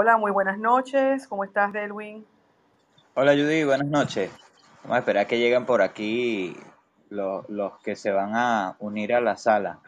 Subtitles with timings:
[0.00, 1.26] Hola, muy buenas noches.
[1.26, 2.24] ¿Cómo estás, Delwin?
[3.14, 4.30] Hola Judy, buenas noches.
[4.84, 6.56] Vamos a esperar que lleguen por aquí
[7.08, 9.80] los, los que se van a unir a la sala.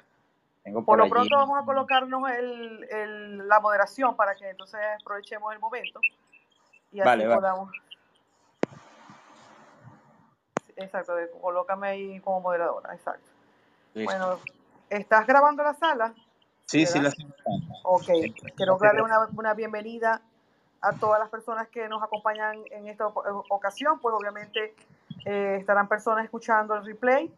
[0.65, 5.53] Tengo por, lo pronto vamos a colocarnos el, el, la moderación para que entonces aprovechemos
[5.53, 6.01] el momento
[6.91, 7.71] y así vale, podamos.
[10.75, 13.31] Exacto, colócame ahí como moderadora, exacto.
[13.95, 14.41] Bueno,
[14.89, 16.13] ¿estás grabando la sala?
[16.71, 17.27] Sí, sí, la estoy
[17.83, 18.05] Ok,
[18.55, 20.23] quiero darle una, una bienvenida
[20.81, 24.77] a todas las personas que nos acompañan en esta ocasión, pues obviamente
[25.25, 27.29] eh, estarán personas escuchando el replay.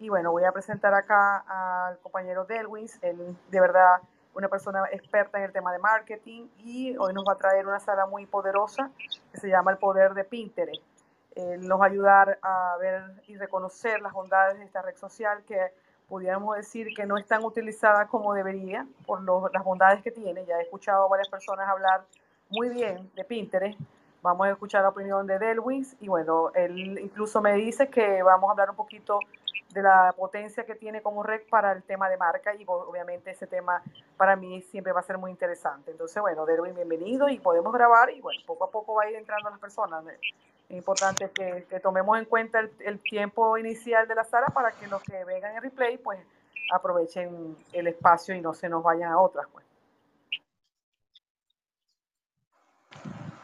[0.00, 4.00] Y bueno, voy a presentar acá al compañero Delwins, él de verdad
[4.34, 6.48] una persona experta en el tema de marketing.
[6.58, 8.90] Y hoy nos va a traer una sala muy poderosa
[9.30, 10.82] que se llama El Poder de Pinterest.
[11.36, 15.44] Él nos va a ayudar a ver y reconocer las bondades de esta red social
[15.46, 15.70] que
[16.08, 19.22] pudiéramos decir que no es tan utilizada como debería por
[19.52, 20.44] las bondades que tiene.
[20.46, 22.04] Ya he escuchado a varias personas hablar
[22.50, 23.78] muy bien de Pinterest.
[24.22, 28.48] Vamos a escuchar la opinión de Delwins y bueno, él incluso me dice que vamos
[28.48, 29.18] a hablar un poquito
[29.72, 33.46] de la potencia que tiene como red para el tema de marca y obviamente ese
[33.46, 33.82] tema
[34.16, 35.90] para mí siempre va a ser muy interesante.
[35.90, 39.16] Entonces, bueno, Delwin, bienvenido y podemos grabar y bueno, poco a poco va a ir
[39.16, 40.04] entrando las personas.
[40.72, 44.86] Es importante que, tomemos en cuenta el, el, tiempo inicial de la sala para que
[44.86, 46.18] los que vengan en replay pues
[46.72, 49.46] aprovechen el espacio y no se nos vayan a otras.
[49.52, 49.66] Pues.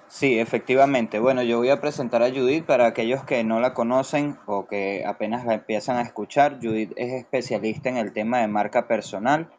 [0.09, 1.19] Sí, efectivamente.
[1.19, 5.05] Bueno, yo voy a presentar a Judith para aquellos que no la conocen o que
[5.05, 6.59] apenas la empiezan a escuchar.
[6.63, 9.53] Judith es especialista en el tema de marca personal.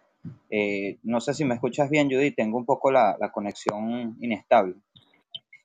[0.50, 4.73] Eh, no sé si me escuchas bien, Judith, tengo un poco la, la conexión inestable.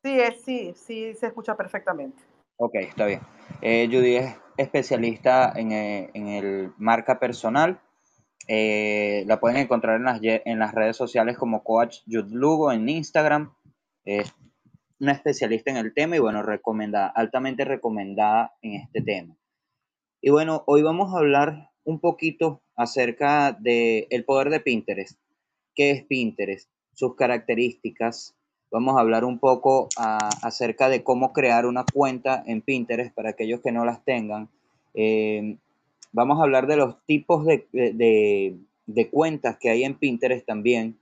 [0.04, 2.22] Sí, es, sí, sí, se escucha perfectamente.
[2.58, 3.20] Ok, está bien.
[3.62, 7.80] Eh, Judy es especialista en, eh, en el marca personal.
[8.46, 12.86] Eh, la pueden encontrar en las, en las redes sociales como Coach Jude Lugo en
[12.86, 13.54] Instagram.
[14.04, 14.34] Es
[15.00, 19.34] una especialista en el tema y bueno, recomendada, altamente recomendada en este tema.
[20.20, 25.18] Y bueno, hoy vamos a hablar un poquito acerca del el poder de Pinterest.
[25.74, 26.70] ¿Qué es Pinterest?
[26.92, 28.36] Sus características,
[28.74, 33.60] vamos a hablar un poco acerca de cómo crear una cuenta en Pinterest para aquellos
[33.60, 34.48] que no las tengan.
[34.94, 35.58] Eh,
[36.10, 38.58] vamos a hablar de los tipos de,
[39.12, 40.98] cuentas que hay en Pinterest también.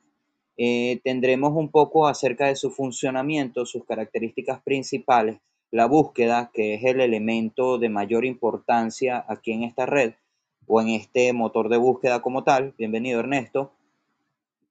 [0.58, 5.38] Eh, tendremos un poco acerca de su funcionamiento, sus características principales,
[5.70, 10.12] la búsqueda, que es el elemento de mayor importancia aquí en esta red
[10.66, 12.74] o en este motor de búsqueda como tal.
[12.76, 13.72] Bienvenido Ernesto.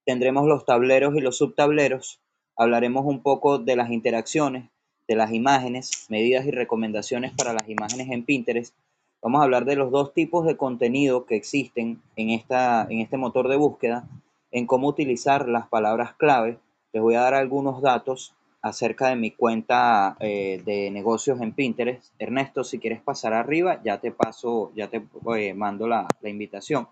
[0.06, 2.22] Tendremos los tableros y los subtableros,
[2.62, 4.70] hablaremos un poco de las interacciones,
[5.08, 8.76] de las imágenes, medidas y recomendaciones para las imágenes en Pinterest.
[9.20, 13.18] Vamos a hablar de los dos tipos de contenido que existen en, esta, en este
[13.18, 14.08] motor de búsqueda,
[14.52, 16.60] en cómo utilizar las palabras clave.
[16.94, 22.14] Les voy a dar algunos datos acerca de mi cuenta eh, de negocios en Pinterest.
[22.20, 25.04] Ernesto, si quieres pasar arriba, ya te paso, ya te
[25.36, 26.88] eh, mando la, invitación.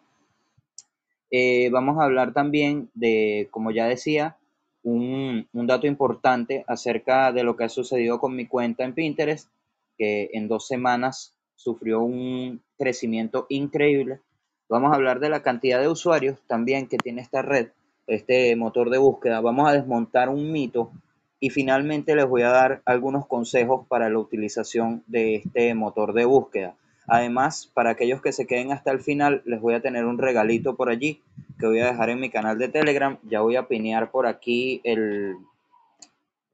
[1.30, 4.36] Eh, vamos a hablar también de, como ya decía,
[4.84, 9.50] un, dato importante acerca de lo que ha sucedido con mi cuenta en Pinterest,
[9.98, 14.22] que en dos semanas sufrió un crecimiento increíble.
[14.70, 17.70] Vamos a hablar de la cantidad de usuarios también que tiene esta red,
[18.08, 19.42] este motor de búsqueda.
[19.42, 20.92] Vamos a desmontar un mito
[21.40, 26.26] y finalmente les voy a dar algunos consejos para la utilización de este motor de
[26.26, 26.76] búsqueda.
[27.10, 30.76] Además, para aquellos que se queden hasta el final, les voy a tener un regalito
[30.76, 31.24] por allí
[31.60, 33.18] que voy a dejar en mi canal de Telegram.
[33.24, 35.36] Ya voy a pinear por aquí el,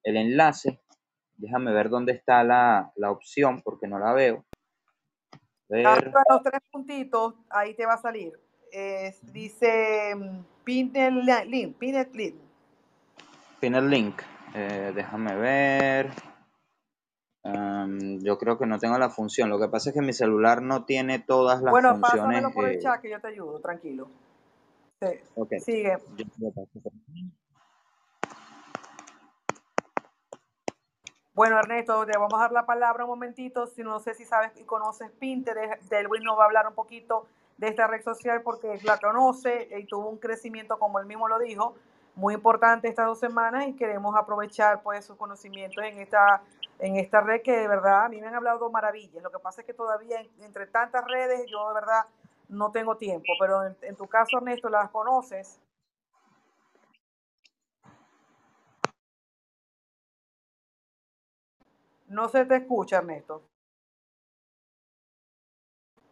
[0.04, 0.80] el enlace.
[1.38, 4.46] Déjame ver dónde está la, la opción porque no la veo.
[5.68, 6.12] Ver.
[6.30, 8.32] Los tres puntitos, ahí te va a salir.
[8.72, 10.16] Eh, dice
[10.64, 11.12] Pinner
[11.48, 11.78] Link.
[11.78, 12.36] Pinner Link.
[13.60, 14.22] Pinner Link.
[14.54, 16.12] Eh, déjame ver.
[17.46, 19.52] Um, yo creo que no tengo la función.
[19.52, 22.24] Lo que pasa es que mi celular no tiene todas las bueno, funciones.
[22.24, 24.08] Bueno, pásamelo por el chat que yo te ayudo, tranquilo.
[25.00, 25.20] Sí.
[25.36, 25.60] Okay.
[25.60, 25.98] Sigue.
[31.36, 33.68] Bueno, Ernesto, te vamos a dar la palabra un momentito.
[33.68, 37.28] Si no sé si sabes y conoces Pinterest, Delwin nos va a hablar un poquito
[37.58, 41.38] de esta red social porque la conoce y tuvo un crecimiento, como él mismo lo
[41.38, 41.76] dijo,
[42.16, 46.42] muy importante estas dos semanas y queremos aprovechar pues sus conocimientos en esta
[46.80, 49.24] en esta red que de verdad a mí me han hablado maravillas.
[49.24, 52.06] Lo que pasa es que todavía entre tantas redes yo de verdad
[52.50, 55.60] no tengo tiempo, pero en, tu caso, Ernesto, las conoces.
[62.08, 63.42] No se te escucha, Ernesto.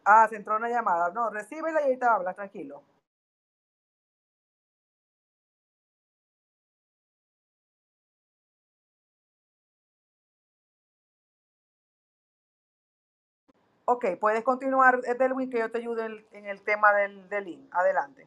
[0.04, 1.10] Ah, se entró una llamada.
[1.10, 2.82] No, recíbela y ahorita hablas, tranquilo.
[13.86, 17.74] Ok, puedes continuar, eh, Delwin, que yo te ayude en, el tema del, del link.
[17.74, 18.26] Adelante.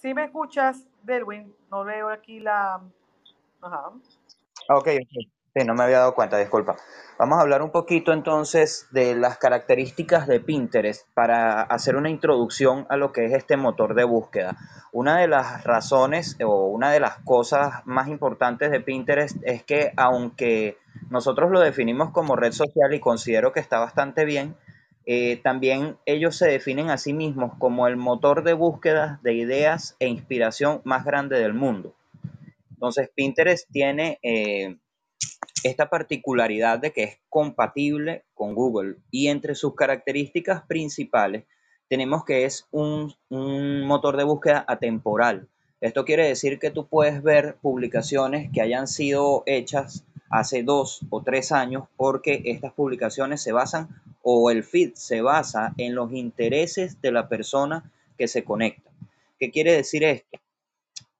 [0.00, 2.80] Si me escuchas, Delwin, no veo aquí la...
[3.60, 3.88] Ajá.
[4.68, 5.39] Ok, ok.
[5.52, 6.76] Sí, no me había dado cuenta, disculpa.
[7.18, 12.86] Vamos a hablar un poquito entonces de las características de Pinterest para hacer una introducción
[12.88, 14.56] a lo que es este motor de búsqueda.
[14.92, 19.92] Una de las razones o una de las cosas más importantes de Pinterest es que
[19.96, 20.78] aunque
[21.10, 24.54] nosotros lo definimos como red social y considero que está bastante bien,
[25.04, 29.96] eh, también ellos se definen a sí mismos como el motor de búsqueda de ideas
[29.98, 31.92] e inspiración más grande del mundo.
[32.70, 34.20] Entonces Pinterest tiene...
[34.22, 34.76] Eh,
[35.62, 41.44] esta particularidad de que es compatible con Google y entre sus características principales
[41.88, 45.48] tenemos que es un, motor de búsqueda atemporal.
[45.80, 51.22] Esto quiere decir que tú puedes ver publicaciones que hayan sido hechas hace dos o
[51.22, 53.88] tres años porque estas publicaciones se basan
[54.22, 58.90] o el feed se basa en los intereses de la persona que se conecta.
[59.40, 60.38] ¿Qué quiere decir esto?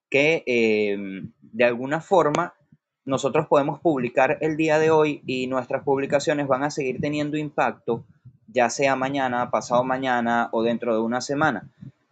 [0.08, 0.96] Que eh,
[1.40, 2.54] de alguna forma
[3.04, 8.04] nosotros podemos publicar el día de hoy y nuestras publicaciones van a seguir teniendo impacto,
[8.48, 11.68] ya sea mañana, pasado mañana o dentro de una semana.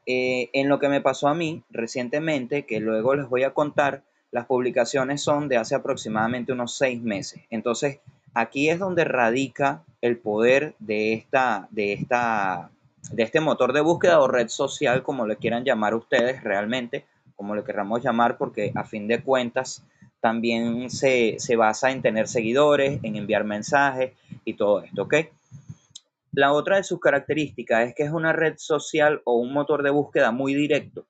[0.07, 4.03] Eh, en lo que me pasó a mí recientemente, que luego les voy a contar,
[4.31, 7.43] las publicaciones son de hace aproximadamente unos seis meses.
[7.51, 8.01] Entonces,
[8.35, 12.71] aquí es donde radica el poder de, esta, de, esta,
[13.11, 17.05] de este motor de búsqueda o red social, como le quieran llamar ustedes realmente,
[17.37, 19.85] como le queramos llamar, porque a fin de cuentas,
[20.21, 24.13] también se, basa en tener seguidores, en enviar mensajes
[24.45, 25.15] y todo esto, ¿ok?
[26.33, 29.91] La otra de sus características es que es una red social o un motor de
[29.91, 31.07] búsqueda muy directo.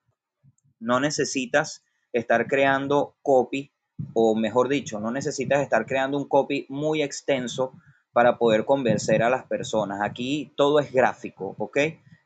[0.80, 1.82] No necesitas
[2.12, 3.70] estar creando copy,
[4.14, 7.72] o mejor dicho, no necesitas estar creando un copy muy extenso
[8.12, 10.00] para poder convencer a las personas.
[10.02, 11.78] Aquí todo es gráfico, ¿ok?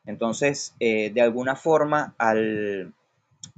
[0.04, 2.92] Entonces, eh, de alguna forma, al,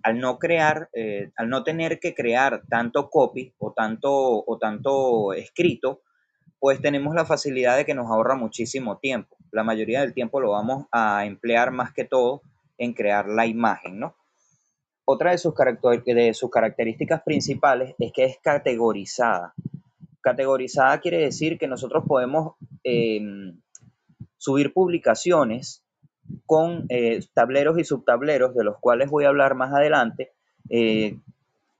[0.02, 4.10] al no crear, eh, al no tener que crear tanto copy o tanto,
[4.46, 6.02] o tanto escrito,
[6.58, 9.36] pues tenemos la facilidad de que nos ahorra muchísimo tiempo.
[9.50, 12.42] La mayoría del tiempo lo vamos a emplear más que todo
[12.78, 14.16] en crear la imagen, ¿no?
[15.06, 15.54] Otra de sus,
[16.06, 19.54] de sus características principales es que es categorizada.
[20.22, 23.60] Categorizada quiere decir que nosotros podemos em,
[24.38, 25.83] subir publicaciones
[26.46, 30.32] con eh, tableros y subtableros, de los cuales voy a hablar más adelante,
[30.68, 31.18] eh,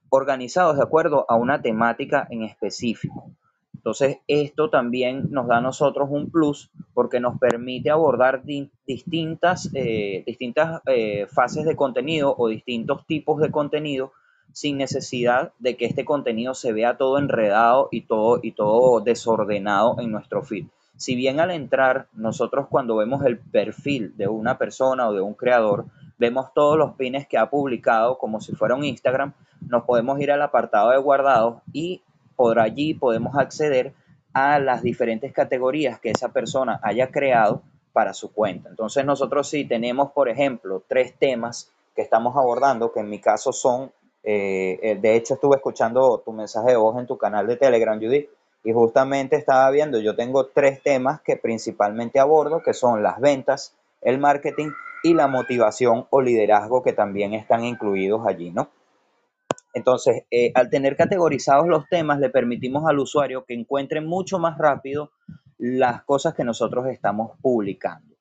[0.09, 3.31] organizados de acuerdo a una temática en específico.
[3.73, 10.23] Entonces, esto también nos da a nosotros un plus porque nos permite abordar distintas, eh,
[10.25, 10.81] distintas
[11.29, 14.11] fases de contenido o distintos tipos de contenido
[14.51, 19.97] sin necesidad de que este contenido se vea todo enredado y todo, y todo desordenado
[19.99, 20.65] en nuestro feed
[20.97, 25.33] si bien al entrar nosotros cuando vemos el perfil de una persona o de un
[25.33, 25.85] creador,
[26.17, 29.33] vemos todos los pines que ha publicado como si fuera un Instagram,
[29.67, 32.01] nos podemos ir al apartado de guardados y
[32.35, 33.93] por allí podemos acceder
[34.33, 37.61] a las diferentes categorías que esa persona haya creado
[37.93, 38.69] para su cuenta.
[38.69, 43.53] Entonces nosotros si tenemos, por ejemplo, tres temas que estamos abordando, que en mi caso
[43.53, 43.91] son,
[44.23, 47.97] eh, eh, de hecho estuve escuchando tu mensaje de voz en tu canal de Telegram,
[47.97, 48.29] Judith,
[48.65, 53.75] y justamente estaba viendo, yo tengo tres temas que principalmente abordo, que son las ventas,
[54.01, 54.71] el marketing
[55.03, 58.71] y la motivación o liderazgo que también están incluidos allí, ¿no?
[59.75, 64.57] Entonces, eh, al tener categorizados los temas, le permitimos al usuario que encuentre mucho más
[64.57, 65.11] rápido
[65.59, 68.15] las cosas que nosotros estamos publicando.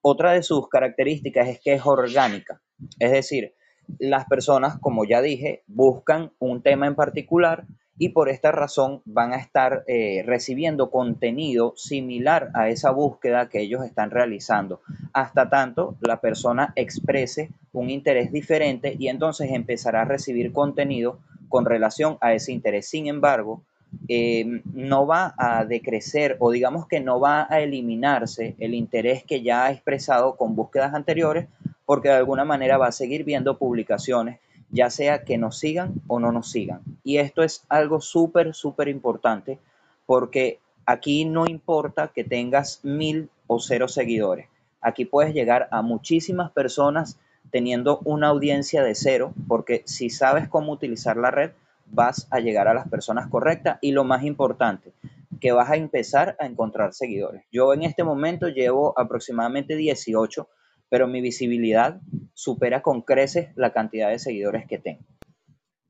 [0.00, 2.62] Otra de sus características es que es orgánica,
[2.98, 3.54] es decir,
[3.98, 7.66] las personas, como ya dije, buscan un tema en particular
[7.98, 13.60] y por esta razón van a estar eh, recibiendo contenido similar a esa búsqueda que
[13.60, 14.80] ellos están realizando,
[15.12, 21.18] hasta tanto la persona exprese un interés diferente y entonces empezará a recibir contenido
[21.48, 22.88] con relación a ese interés.
[22.88, 23.62] Sin embargo,
[24.08, 29.42] eh, no va a decrecer o digamos que no va a eliminarse el interés que
[29.42, 31.46] ya ha expresado con búsquedas anteriores
[31.84, 34.38] porque de alguna manera va a seguir viendo publicaciones
[34.72, 36.80] ya sea que nos sigan o no nos sigan.
[37.04, 39.58] Y esto es algo súper, súper importante
[40.06, 44.48] porque aquí no importa que tengas mil o cero seguidores.
[44.80, 47.18] Aquí puedes llegar a muchísimas personas
[47.50, 51.52] teniendo una audiencia de cero, porque si sabes cómo utilizar la red,
[51.86, 54.92] vas a llegar a las personas correctas y lo más importante,
[55.38, 57.44] que vas a empezar a encontrar seguidores.
[57.52, 60.48] Yo en este momento llevo aproximadamente 18
[60.92, 62.02] pero mi visibilidad
[62.34, 65.02] supera con creces la cantidad de seguidores que tengo.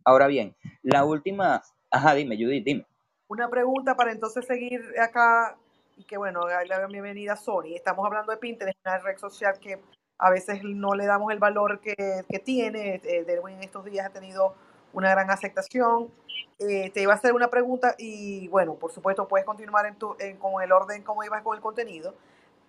[0.04, 2.86] Ahora bien, la última, ajá, dime, Judith, dime.
[3.26, 5.56] Una pregunta para entonces seguir acá
[5.96, 7.74] y que bueno, la bienvenida a Sony.
[7.74, 9.80] Estamos hablando de Pinterest, una red social que
[10.18, 11.96] a veces no le damos el valor que,
[12.28, 13.00] que tiene.
[13.02, 14.54] Eh, Derwin en estos días ha tenido
[14.92, 16.12] una gran aceptación.
[16.60, 20.14] Eh, te iba a hacer una pregunta y bueno, por supuesto puedes continuar en tu,
[20.38, 22.14] con el orden como ibas con el contenido,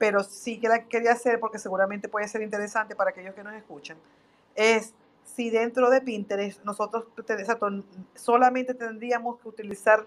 [0.03, 3.53] pero sí que la quería hacer porque seguramente puede ser interesante para aquellos que nos
[3.53, 3.95] escuchan.
[4.53, 4.93] Es
[5.23, 7.05] si dentro de Pinterest nosotros
[8.13, 10.05] solamente tendríamos que utilizar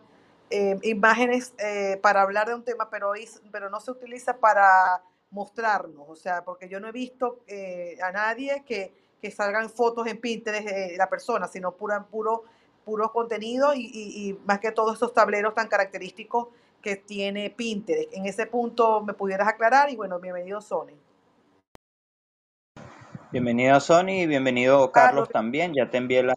[0.50, 3.12] eh, imágenes eh, para hablar de un tema, pero,
[3.50, 8.12] pero no se utiliza para mostrarnos, o sea, porque yo no he visto eh, a
[8.12, 12.44] nadie que, que, salgan fotos en Pinterest de la persona, sino pura, puro,
[12.84, 16.48] puro contenido y, y, más que todos esos tableros tan característicos
[16.86, 18.12] que tiene Pinterest.
[18.12, 20.94] En ese punto me pudieras aclarar y bueno, bienvenido Sony.
[23.32, 26.36] Bienvenido Sony y bienvenido Carlos, también, ya te envié la...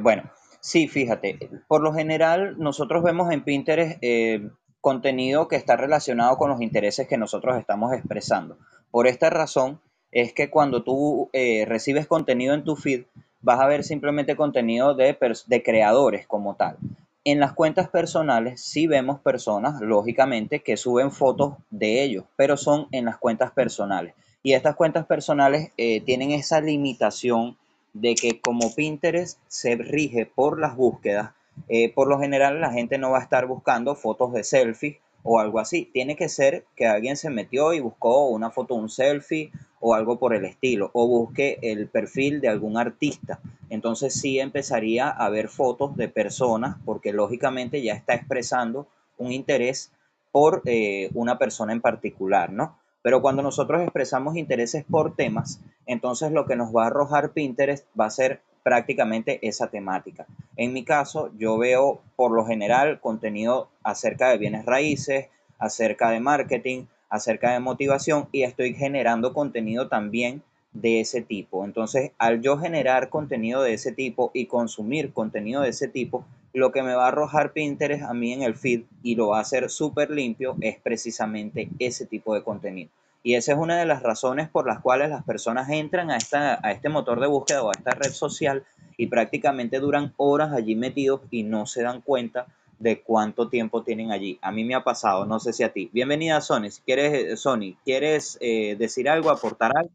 [0.00, 0.22] bueno,
[0.60, 4.48] Sí, fíjate, por lo general nosotros vemos en Pinterest eh,
[4.80, 8.56] contenido que está relacionado con los intereses que nosotros estamos expresando.
[8.90, 9.82] Por esta razón
[10.12, 13.04] es que cuando tú eh, recibes contenido en tu feed,
[13.42, 15.14] vas a ver simplemente contenido de,
[15.46, 16.78] de creadores como tal.
[17.22, 22.88] En las cuentas personales sí vemos personas, lógicamente, que suben fotos de ellos, pero son
[22.92, 24.14] en las cuentas personales.
[24.42, 27.58] Y estas cuentas personales eh, tienen esa limitación
[27.92, 31.32] de que como Pinterest se rige por las búsquedas,
[31.68, 35.40] eh, por lo general la gente no va a estar buscando fotos de selfie o
[35.40, 35.90] algo así.
[35.92, 40.18] Tiene que ser que alguien se metió y buscó una foto, un selfie o algo
[40.18, 43.40] por el estilo, o busque el perfil de algún artista.
[43.70, 48.86] Entonces sí empezaría a ver fotos de personas porque lógicamente ya está expresando
[49.16, 49.92] un interés
[50.32, 52.78] por eh, una persona en particular, ¿no?
[53.02, 57.86] Pero cuando nosotros expresamos intereses por temas, entonces lo que nos va a arrojar Pinterest
[57.98, 60.26] va a ser prácticamente esa temática.
[60.56, 66.20] En mi caso, yo veo por lo general contenido acerca de bienes raíces, acerca de
[66.20, 71.64] marketing, acerca de motivación y estoy generando contenido también de ese tipo.
[71.64, 76.72] Entonces, al yo generar contenido de ese tipo y consumir contenido de ese tipo, lo
[76.72, 79.42] que me va a arrojar Pinterest a mí en el feed y lo va a
[79.42, 82.90] hacer súper limpio es precisamente ese tipo de contenido.
[83.22, 86.58] Y esa es una de las razones por las cuales las personas entran a, esta,
[86.62, 88.64] a este motor de búsqueda o a esta red social
[88.96, 92.46] y prácticamente duran horas allí metidos y no se dan cuenta
[92.78, 94.38] de cuánto tiempo tienen allí.
[94.40, 95.90] A mí me ha pasado, no sé si a ti.
[95.92, 99.92] Bienvenida Sony, si quieres, Sony, ¿quieres eh, decir algo, aportar algo?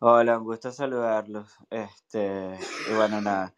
[0.00, 1.56] Hola, un gusto saludarlos.
[1.70, 2.58] Este,
[2.96, 3.54] bueno, nada,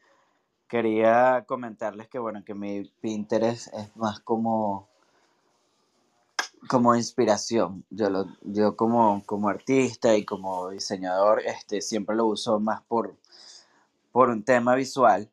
[0.69, 4.89] quería comentarles que bueno, que mi Pinterest es más como
[6.69, 7.85] como inspiración.
[7.91, 13.17] Yo lo yo como como artista y como diseñador, este siempre lo uso más por
[14.13, 15.31] por un tema visual.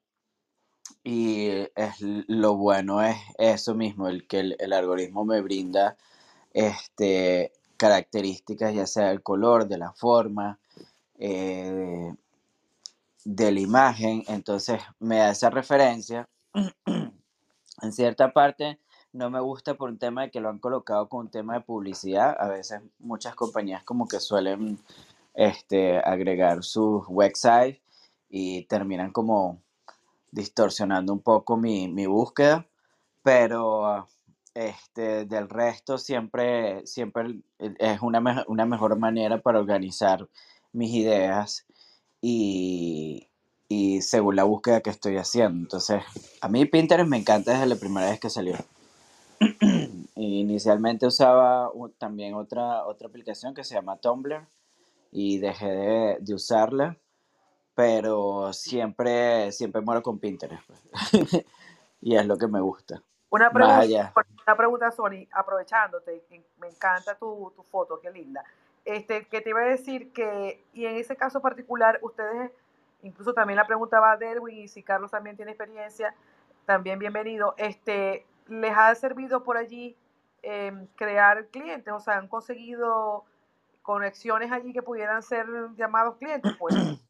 [1.04, 5.98] Y es lo bueno es eso mismo, el que el, algoritmo me brinda
[6.54, 10.60] este características, ya sea el color, de la forma,
[11.20, 12.14] eh,
[13.26, 16.30] de la imagen, entonces me da esa referencia.
[17.82, 18.80] en cierta parte
[19.14, 21.62] no me gusta por un tema de que lo han colocado con un tema de
[21.62, 22.36] publicidad.
[22.40, 24.80] A veces muchas compañías como que suelen
[25.34, 27.80] este, agregar sus websites
[28.30, 29.62] y terminan como
[30.32, 32.66] distorsionando un poco mi, mi búsqueda,
[33.22, 34.08] pero
[34.54, 40.28] este, del resto siempre, siempre es una, una mejor manera para organizar
[40.72, 41.66] mis ideas
[42.22, 43.30] y,
[44.02, 45.60] según la búsqueda que estoy haciendo.
[45.60, 46.04] Entonces,
[46.42, 48.56] a mí Pinterest me encanta desde la primera vez que salió.
[50.26, 54.48] Inicialmente usaba también otra, otra aplicación que se llama Tumblr
[55.12, 56.98] y dejé de, usarla,
[57.76, 60.64] pero siempre, siempre muero con Pinterest.
[60.66, 60.82] Pues.
[62.02, 63.04] y es lo que me gusta.
[63.30, 64.14] Una pregunta,
[64.48, 66.24] una pregunta, Sony, aprovechándote,
[66.58, 68.46] me encanta tu, tu foto, qué linda.
[68.86, 72.52] Este, que te iba a decir que, y en ese caso particular, ustedes,
[73.02, 76.16] incluso también la preguntaba a Derwin, y si Carlos también tiene experiencia,
[76.66, 79.98] también bienvenido, este, ¿les ha servido por allí
[80.44, 81.92] em, crear clientes?
[81.94, 83.26] O sea, ¿han conseguido
[83.82, 86.54] conexiones allí que pudieran ser llamados clientes?
[86.60, 86.76] Pues?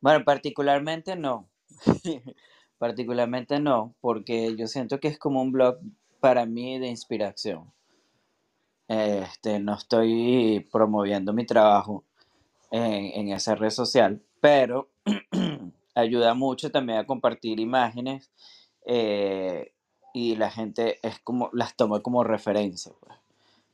[0.00, 1.48] Bueno, particularmente no.
[2.78, 5.78] particularmente no, porque yo siento que es como un blog
[6.18, 7.72] para mí de inspiración.
[8.88, 12.02] Este, no estoy promoviendo mi trabajo
[12.72, 14.88] en, esa red social, pero
[15.94, 18.32] ayuda mucho también a compartir imágenes
[18.84, 19.72] eh,
[20.12, 22.92] y la gente es como las toma como referencia.
[23.00, 23.18] Pues.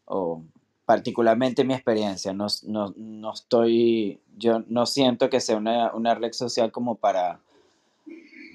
[0.07, 0.43] O
[0.87, 6.33] particularmente mi experiencia, no, no, no, estoy, yo no siento que sea una, una red
[6.33, 7.41] social como para,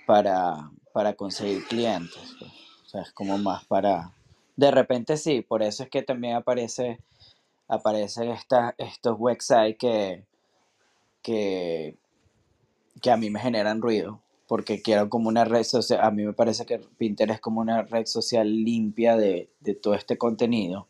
[0.08, 2.36] para, para conseguir clientes.
[2.40, 2.52] Pues.
[2.86, 4.14] O sea, es como más para...
[4.56, 7.00] De repente sí, por eso es que también aparece,
[7.68, 10.24] aparecen esta, estos websites que,
[11.22, 11.98] que,
[13.02, 14.23] que a mí me generan ruido,
[14.54, 17.82] porque quiero como una red social, a mí me parece que Pinterest es como una
[17.82, 20.88] red social limpia de, de todo este contenido.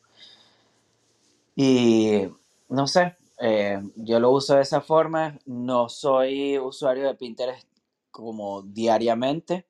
[1.55, 2.23] Y
[2.67, 7.65] no sé, eh, yo lo uso de esa forma, no soy usuario de Pinterest
[8.11, 9.65] como diariamente,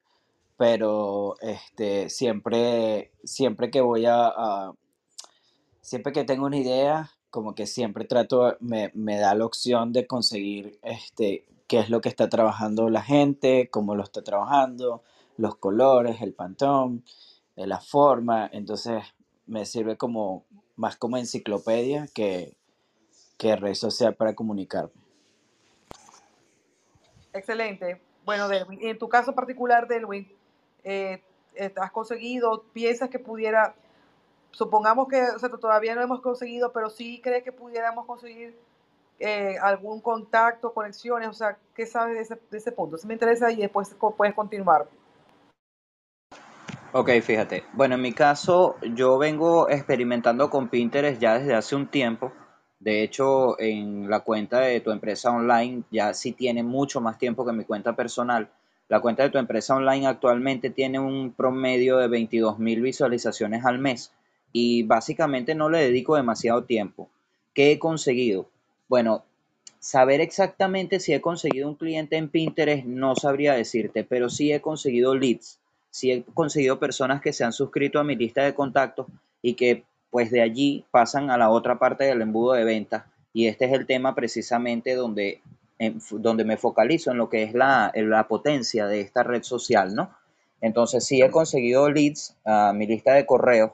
[0.58, 4.72] pero este, siempre, siempre que voy a,
[5.82, 10.08] siempre que tengo una idea, como que siempre trato, me, me, da la opción de
[10.08, 15.04] conseguir este, qué es lo que está trabajando la gente, cómo lo está trabajando,
[15.38, 17.04] los colores, el pantón,
[17.56, 19.04] eh, la forma, entonces
[19.46, 22.56] me sirve como más como enciclopedia que,
[23.38, 24.92] que red social para comunicarme.
[27.34, 28.02] Excelente.
[28.26, 30.32] Bueno, en tu caso particular, Delwin,
[30.84, 31.22] eh,
[31.76, 33.76] has conseguido, piensas que pudiera,
[34.52, 38.58] supongamos que o sea, todavía no hemos conseguido, pero sí crees que pudiéramos conseguir
[39.20, 42.98] eh, algún contacto, conexiones, o sea, ¿qué sabes de ese, de ese punto?
[42.98, 44.88] Si me interesa y después puedes continuar.
[46.92, 47.64] Ok, fíjate.
[47.74, 52.32] Bueno, en mi caso, yo vengo experimentando con Pinterest ya desde hace un tiempo.
[52.80, 57.46] De hecho, en la cuenta de tu empresa online ya sí tiene mucho más tiempo
[57.46, 58.50] que mi cuenta personal.
[58.90, 63.80] La cuenta de tu empresa online actualmente tiene un promedio de 22 mil visualizaciones al
[63.80, 64.12] mes
[64.52, 67.10] y básicamente no le dedico demasiado tiempo.
[67.56, 68.50] ¿Qué he conseguido?
[68.94, 69.24] Bueno,
[69.80, 74.62] saber exactamente si he conseguido un cliente en Pinterest no sabría decirte, pero sí he
[74.62, 75.58] conseguido leads
[75.90, 79.08] sí he conseguido personas que se han suscrito a mi lista de contactos
[79.42, 83.06] y que pues de allí pasan a la otra parte del embudo de ventas.
[83.34, 85.42] Y este es el tema precisamente donde,
[86.12, 90.12] donde me focalizo en lo que es la, la potencia de esta red social, ¿no?
[90.62, 93.72] Entonces sí he conseguido leads a mi lista de correos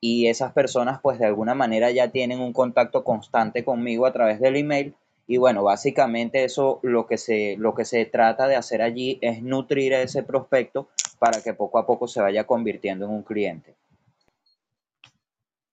[0.00, 4.40] y esas personas pues de alguna manera ya tienen un contacto constante conmigo a través
[4.40, 4.94] del email
[5.30, 9.42] y bueno, básicamente eso lo que se, lo que se trata de hacer allí es
[9.42, 10.88] nutrir a ese prospecto
[11.20, 13.76] para que poco a poco se vaya convirtiendo en un cliente.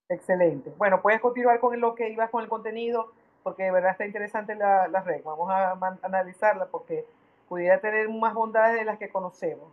[0.09, 0.71] Excelente.
[0.77, 3.11] Bueno, puedes continuar con lo que ibas con el contenido,
[3.41, 5.23] porque de verdad está interesante la, la red.
[5.23, 5.71] Vamos a,
[6.03, 7.05] analizarla porque
[7.49, 9.69] pudiera tener más bondades de las que conocemos.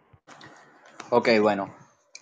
[1.11, 1.69] Ok, bueno.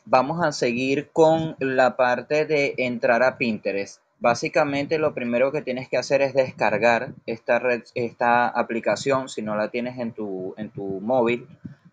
[0.05, 4.01] Vamos a seguir con la parte de entrar a Pinterest.
[4.19, 9.99] Básicamente lo primero que tienes que hacer es descargar esta, aplicación si no la tienes
[9.99, 11.49] en tu, en tu móvil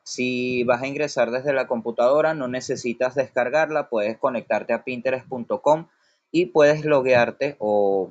[0.09, 5.85] si vas a ingresar desde la computadora, no necesitas descargarla, puedes conectarte a pinterest.com
[6.31, 8.09] y puedes loguearte o,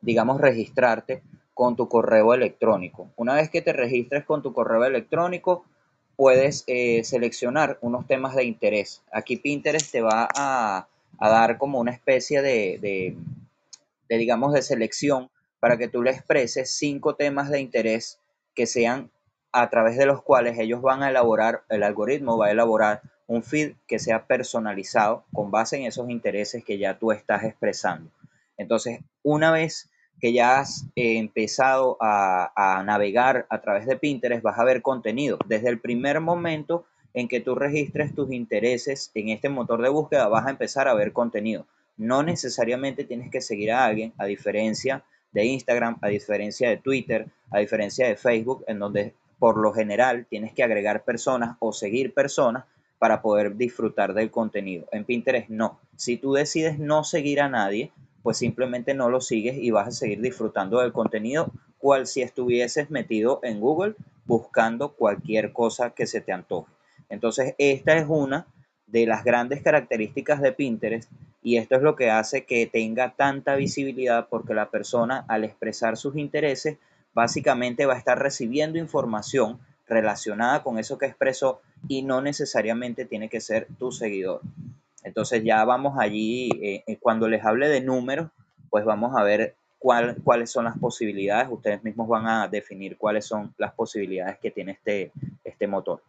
[0.00, 1.22] digamos, registrarte
[1.54, 3.10] con tu correo electrónico.
[3.14, 5.64] Una vez que te registres con tu correo electrónico,
[6.16, 9.02] puedes eh, seleccionar unos temas de interés.
[9.12, 10.88] Aquí Pinterest te va a,
[11.20, 12.78] dar como una especie de,
[14.08, 18.18] de, digamos, de selección para que tú le expreses cinco temas de interés
[18.54, 19.10] que sean
[19.52, 23.42] a través de los cuales ellos van a elaborar, el algoritmo va a elaborar un
[23.42, 28.10] feed que sea personalizado con base en esos intereses que ya tú estás expresando.
[28.56, 34.42] Entonces, una vez que ya has eh, empezado a, a, navegar a través de Pinterest,
[34.42, 35.38] vas a ver contenido.
[35.46, 40.28] Desde el primer momento en que tú registres tus intereses en este motor de búsqueda,
[40.28, 41.66] vas a empezar a ver contenido.
[41.96, 45.02] No necesariamente tienes que seguir a alguien, a diferencia
[45.32, 50.26] de Instagram, a diferencia de Twitter, a diferencia de Facebook, en donde por lo general
[50.28, 52.64] tienes que agregar personas o seguir personas
[52.98, 54.86] para poder disfrutar del contenido.
[54.92, 55.78] En Pinterest no.
[55.96, 57.92] Si tú decides no seguir a nadie,
[58.26, 62.90] pues simplemente no lo sigues y vas a seguir disfrutando del contenido cual si estuvieses
[62.90, 66.72] metido en Google buscando cualquier cosa que se te antoje.
[67.08, 68.48] Entonces, esta es una
[68.88, 71.08] de las grandes características de Pinterest
[71.40, 75.96] y esto es lo que hace que tenga tanta visibilidad porque la persona al expresar
[75.96, 76.78] sus intereses
[77.14, 83.28] básicamente va a estar recibiendo información relacionada con eso que expresó y no necesariamente tiene
[83.28, 84.40] que ser tu seguidor.
[85.02, 88.30] Entonces ya vamos allí, eh, eh, cuando les hable de números,
[88.70, 91.48] pues vamos a ver cuál, cuáles son las posibilidades.
[91.50, 95.12] Ustedes mismos van a definir cuáles son las posibilidades que tiene este,
[95.44, 96.02] este motor.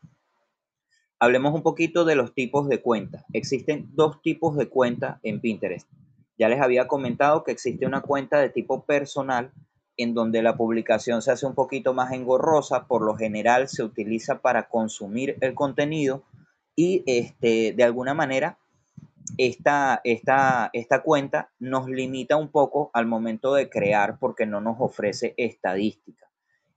[1.19, 3.23] Hablemos un poquito de los tipos de cuentas.
[3.33, 5.87] Existen dos tipos de cuentas en Pinterest.
[6.37, 9.51] Ya les había comentado que existe una cuenta de tipo personal
[9.97, 14.39] en donde la publicación se hace un poquito más engorrosa, por lo general se utiliza
[14.41, 16.23] para consumir el contenido
[16.75, 18.59] y este, de alguna manera
[19.37, 24.77] esta, esta, esta cuenta nos limita un poco al momento de crear porque no nos
[24.79, 26.27] ofrece estadística.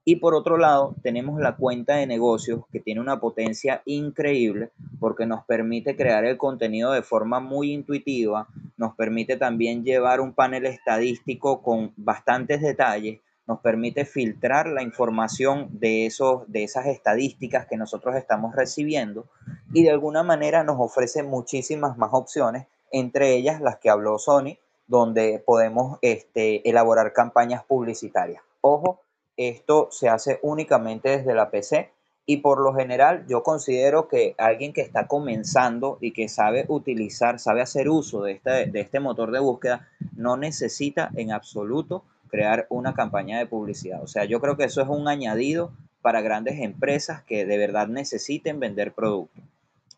[0.05, 5.27] Y por otro lado, tenemos la cuenta de negocios que tiene una potencia increíble porque
[5.27, 10.67] nos permite crear el contenido de forma muy intuitiva, nos permite también llevar un panel
[10.67, 17.77] estadístico con bastantes detalles, nos permite filtrar la información de, esos, de esas estadísticas que
[17.77, 19.27] nosotros estamos recibiendo
[19.73, 24.59] y de alguna manera nos ofrece muchísimas más opciones, entre ellas las que habló Sony,
[24.87, 28.41] donde podemos este, elaborar campañas publicitarias.
[28.61, 29.01] Ojo,
[29.37, 31.91] esto se hace únicamente desde la PC
[32.27, 37.41] y por lo general yo considero que alguien que está comenzando y que sabe utilizar,
[37.41, 42.67] sabe hacer uso de este, de este motor de búsqueda, no necesita en absoluto crear
[42.71, 44.03] una campaña de publicidad.
[44.03, 47.89] O sea, yo creo que eso es un añadido para grandes empresas que de verdad
[47.89, 49.43] necesiten vender productos.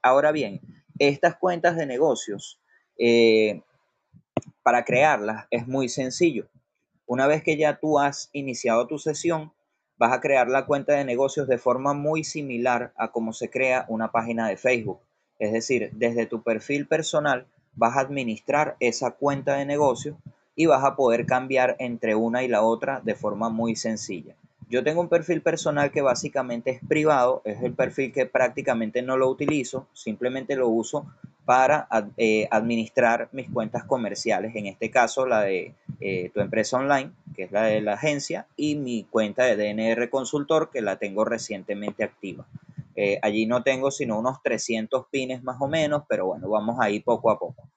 [0.02, 0.60] Ahora bien,
[0.98, 2.60] estas cuentas de negocios,
[2.98, 3.62] eh,
[4.62, 6.48] para crearlas es muy sencillo.
[7.06, 9.52] Una vez que ya tú has iniciado tu sesión,
[9.98, 13.84] vas a crear la cuenta de negocios de forma muy similar a cómo se crea
[13.88, 15.00] una página de Facebook.
[15.38, 20.16] Es decir, desde tu perfil personal vas a administrar esa cuenta de negocios
[20.54, 24.34] y vas a poder cambiar entre una y la otra de forma muy sencilla.
[24.68, 29.18] Yo tengo un perfil personal que básicamente es privado, es el perfil que prácticamente no
[29.18, 31.06] lo utilizo, simplemente lo uso
[31.44, 37.10] para eh, administrar mis cuentas comerciales, en este caso la de eh, tu empresa online,
[37.34, 41.26] que es la de la agencia, y mi cuenta de DNR Consultor, que la tengo
[41.26, 42.46] recientemente activa.
[42.96, 47.00] Eh, allí no tengo sino unos 300 pines más o menos, pero bueno, vamos ahí
[47.00, 47.68] poco a poco.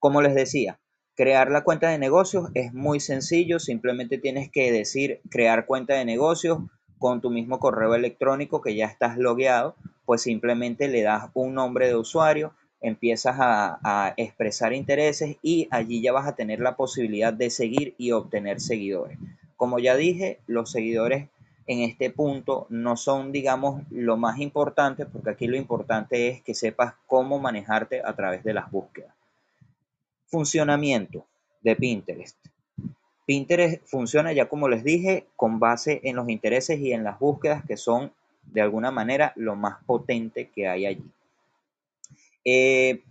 [0.00, 0.80] Como les decía,
[1.14, 6.04] crear la cuenta de negocios es muy sencillo, simplemente tienes que decir crear cuenta de
[6.04, 6.58] negocios
[6.98, 9.76] con tu mismo correo electrónico que ya estás logueado
[10.10, 16.10] pues simplemente le das un nombre de usuario, empiezas a, expresar intereses y allí ya
[16.10, 19.18] vas a tener la posibilidad de seguir y obtener seguidores.
[19.54, 21.28] Como ya dije, los seguidores
[21.68, 26.54] en este punto no son, digamos, lo más importante, porque aquí lo importante es que
[26.54, 29.14] sepas cómo manejarte a través de las búsquedas.
[30.30, 31.26] Funcionamiento
[31.62, 32.36] de Pinterest.
[33.26, 37.64] Pinterest funciona ya como les dije con base en los intereses y en las búsquedas
[37.64, 38.12] que son
[38.42, 41.10] de alguna manera lo más potente que hay allí.
[42.44, 43.02] Eh,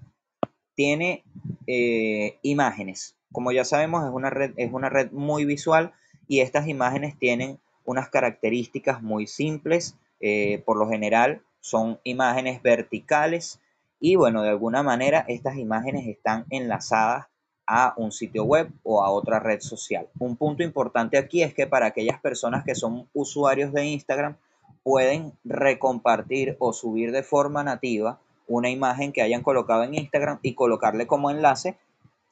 [0.76, 1.24] tiene
[1.68, 3.16] eh, imágenes.
[3.32, 5.94] Como ya sabemos, es una, red, es una red muy visual
[6.28, 9.96] y estas imágenes tienen unas características muy simples.
[10.22, 13.60] Eh, por lo general son imágenes verticales
[14.00, 17.28] y bueno, de alguna manera estas imágenes están enlazadas
[17.68, 20.08] a un sitio web o a otra red social.
[20.18, 24.38] Un punto importante aquí es que para aquellas personas que son usuarios de Instagram,
[24.84, 30.56] pueden recompartir o subir de forma nativa una imagen que hayan colocado en Instagram y
[30.56, 31.78] colocarle como enlace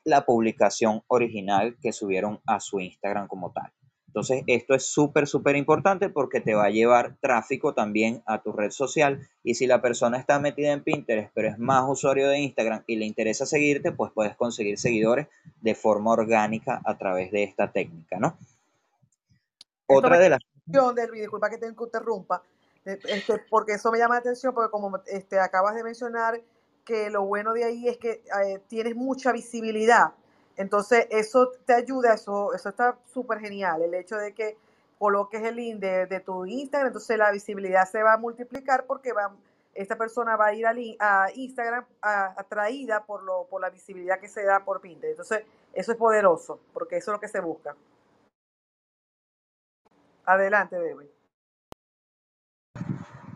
[0.03, 3.71] la publicación original que subieron a su Instagram como tal.
[4.17, 8.51] Entonces, esto es súper, súper importante porque te va a llevar tráfico también a tu
[8.51, 9.29] red social.
[9.43, 12.95] Y si la persona está metida en Pinterest, pero es más usuario de Instagram y
[12.95, 15.27] le interesa seguirte, pues puedes conseguir seguidores
[15.61, 18.39] de forma orgánica a través de esta técnica, ¿no?
[19.85, 20.39] Otra de las
[21.13, 22.41] disculpa que te interrumpa,
[22.83, 26.41] este, porque eso me llama la atención, porque como este, acabas de mencionar
[26.83, 30.13] que lo bueno de ahí es que eh, tienes mucha visibilidad.
[30.57, 34.57] Entonces, eso te ayuda, eso, eso está súper genial, el hecho de que
[34.97, 39.31] coloques el link de, tu Instagram, entonces la visibilidad se va a multiplicar porque va,
[39.75, 44.43] esta persona va a ir a, Instagram atraída por, lo, por la visibilidad que se
[44.43, 45.19] da por Pinterest.
[45.19, 47.75] Entonces, eso es poderoso, porque eso es lo que se busca.
[50.25, 51.07] Adelante, David.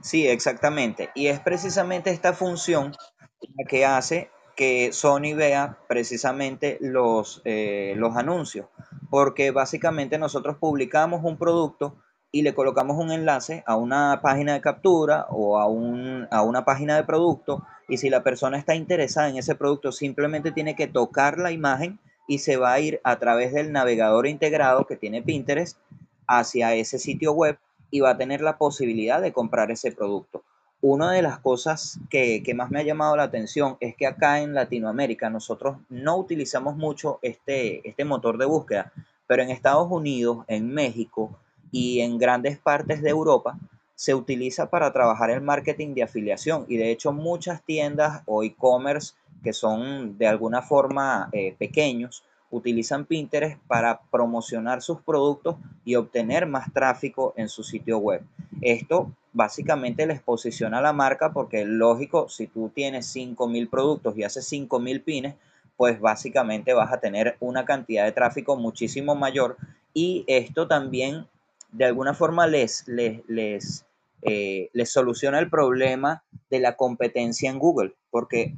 [0.01, 1.11] Sí, exactamente.
[1.13, 2.93] Y es precisamente esta función
[3.41, 4.31] la que hace
[4.61, 8.67] que Sony vea precisamente los, eh, los anuncios.
[9.09, 11.95] Porque básicamente nosotros publicamos un producto
[12.31, 16.63] y le colocamos un enlace a una página de captura o a, un, a una
[16.63, 17.65] página de producto.
[17.87, 21.99] Y si la persona está interesada en ese producto, simplemente tiene que tocar la imagen
[22.27, 25.79] y se va a ir a través del navegador integrado que tiene Pinterest
[26.27, 27.57] hacia ese sitio web
[27.89, 30.43] y va a tener la posibilidad de comprar ese producto.
[30.83, 34.55] Una de las cosas que, más me ha llamado la atención es que acá en
[34.55, 38.91] Latinoamérica nosotros no utilizamos mucho este, este motor de búsqueda,
[39.27, 41.37] pero en Estados Unidos, en México
[41.71, 43.59] y en grandes partes de Europa
[43.93, 49.13] se utiliza para trabajar el marketing de afiliación y de hecho muchas tiendas o e-commerce
[49.43, 56.47] que son de alguna forma eh, pequeños utilizan Pinterest para promocionar sus productos y obtener
[56.47, 58.23] más tráfico en su sitio web.
[58.61, 64.51] Esto básicamente les posiciona la marca porque lógico, si tú tienes 5.000 productos y haces
[64.51, 65.35] 5.000 pines,
[65.77, 69.57] pues básicamente vas a tener una cantidad de tráfico muchísimo mayor
[69.93, 71.25] y esto también
[71.71, 73.85] de alguna forma les, les, les,
[74.21, 78.53] eh, les soluciona el problema de la competencia en Google, porque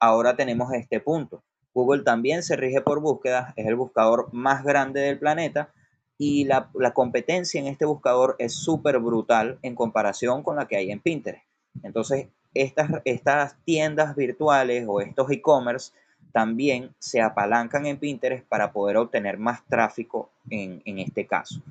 [0.00, 1.42] ahora tenemos este punto.
[1.74, 5.70] Google también se rige por búsquedas, es el buscador más grande del planeta
[6.18, 10.90] y la, competencia en este buscador es súper brutal en comparación con la que hay
[10.90, 11.44] en Pinterest.
[11.82, 15.92] Entonces, estas, estas tiendas virtuales o estos e-commerce
[16.32, 21.62] también se apalancan en Pinterest para poder obtener más tráfico en, este caso.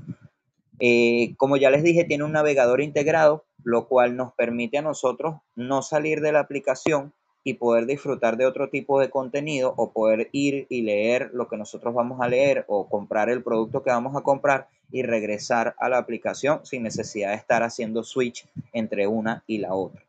[0.80, 5.36] Eh, como ya les dije, tiene un navegador integrado, lo cual nos permite a nosotros
[5.56, 7.14] no salir de la aplicación
[7.48, 11.58] y poder disfrutar de otro tipo de contenido o poder ir y leer lo que
[11.58, 15.88] nosotros vamos a leer o comprar el producto que vamos a comprar y regresar a
[15.88, 20.04] la aplicación sin necesidad de estar haciendo switch entre una y la otra.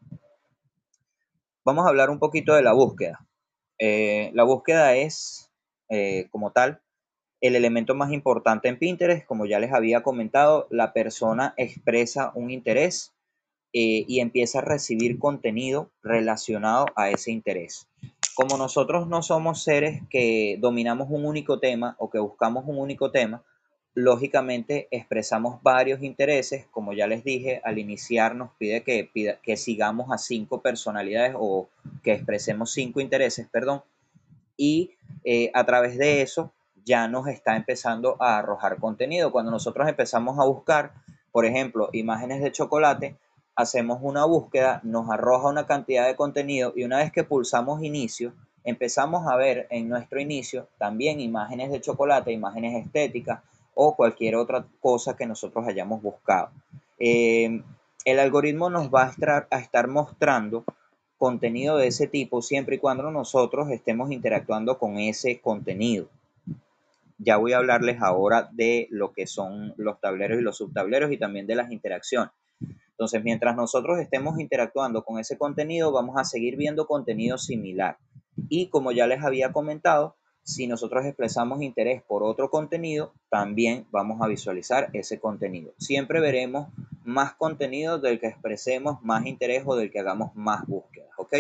[1.63, 3.27] Vamos a hablar un poquito de la búsqueda.
[3.79, 5.53] Eh, la búsqueda es,
[5.91, 6.81] eh, como tal,
[7.43, 9.27] el elemento más importante en Pinterest.
[9.27, 13.16] Como ya les había comentado, la persona expresa un interés
[13.73, 17.89] eh, y empieza a recibir contenido relacionado a ese interés.
[18.35, 23.11] Como nosotros no somos seres que dominamos un único tema o que buscamos un único
[23.11, 23.43] tema,
[23.95, 26.67] lógicamente expresamos varios intereses.
[26.71, 29.11] Como ya les dije, al iniciar nos pide que,
[29.43, 31.69] que sigamos a cinco personalidades o
[32.03, 33.83] que expresemos cinco intereses, perdón.
[34.57, 34.93] Y
[35.25, 36.53] eh, a través de eso
[36.85, 39.33] ya nos está empezando a arrojar contenido.
[39.33, 40.93] Cuando nosotros empezamos a buscar,
[41.33, 43.17] por ejemplo, imágenes de chocolate,
[43.57, 48.35] hacemos una búsqueda, nos arroja una cantidad de contenido y una vez que pulsamos inicio,
[48.65, 53.41] empezamos a ver en nuestro inicio también imágenes de chocolate, imágenes estéticas
[53.75, 56.51] o cualquier otra cosa que nosotros hayamos buscado.
[56.99, 57.63] Eh,
[58.05, 60.65] el algoritmo nos va a estar, a estar mostrando
[61.19, 66.09] contenido de ese tipo siempre y cuando nosotros estemos interactuando con ese contenido.
[67.19, 71.17] Ya voy a hablarles ahora de lo que son los tableros y los subtableros y
[71.17, 72.31] también de las interacciones.
[72.97, 77.99] Entonces, mientras nosotros estemos interactuando con ese contenido, vamos a seguir viendo contenido similar.
[78.49, 84.23] Y como ya les había comentado, si nosotros expresamos interés por otro contenido, también vamos
[84.23, 85.75] a visualizar ese contenido.
[85.77, 86.69] Siempre veremos
[87.05, 91.35] más contenido del que expresemos más interés o del que hagamos más búsquedas, ¿ok?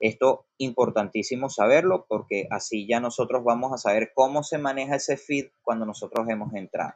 [0.00, 5.50] Esto importantísimo saberlo porque así ya nosotros vamos a saber cómo se maneja ese feed
[5.62, 6.94] cuando nosotros hemos entrado.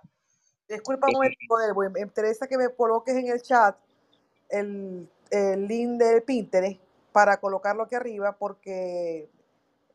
[0.69, 3.77] Disculpa un momento, me interesa que me coloques en el chat
[4.49, 6.81] el, el link de Pinterest
[7.13, 9.29] para colocarlo aquí arriba porque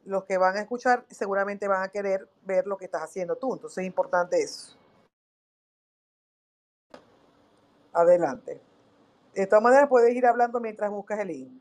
[0.06, 3.54] los que van a escuchar seguramente van a querer ver lo que estás haciendo tú.
[3.54, 4.78] Entonces es importante eso.
[7.94, 8.62] Adelante.
[9.34, 11.61] De todas maneras, puedes ir hablando mientras buscas el link.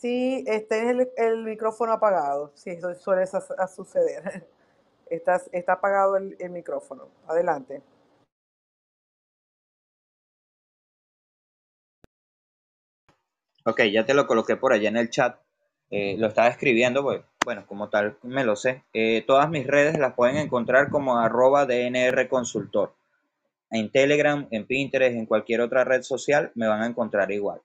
[0.00, 2.52] Sí, este es el, micrófono apagado.
[2.54, 4.46] Sí, eso suele suceder.
[5.10, 7.08] Está, apagado el, micrófono.
[7.26, 7.82] Adelante.
[13.66, 15.38] Ok, ya te lo coloqué por allá en el chat.
[15.90, 18.84] Eh, lo estaba escribiendo, pues, bueno, como tal me lo sé.
[18.94, 22.94] Eh, todas mis redes las pueden encontrar como arroba DNR Consultor.
[23.70, 27.60] En Telegram, en Pinterest, en cualquier otra red social, me van a encontrar igual.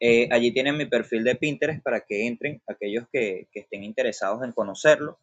[0.00, 4.52] Eh, allí tienen mi perfil de Pinterest para que entren aquellos que, estén interesados en
[4.52, 5.18] conocerlo.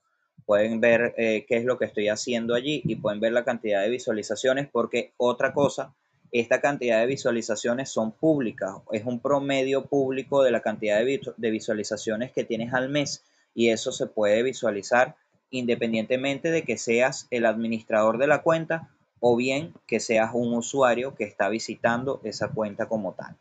[0.45, 3.81] Pueden ver eh, qué es lo que estoy haciendo allí y pueden ver la cantidad
[3.81, 5.95] de visualizaciones porque otra cosa,
[6.31, 8.75] esta cantidad de visualizaciones son públicas.
[8.91, 13.69] Es un promedio público de la cantidad de, de visualizaciones que tienes al mes y
[13.69, 15.15] eso se puede visualizar
[15.51, 18.89] independientemente de que seas el administrador de la cuenta
[19.21, 23.37] o bien que seas un usuario que está visitando esa cuenta como tal.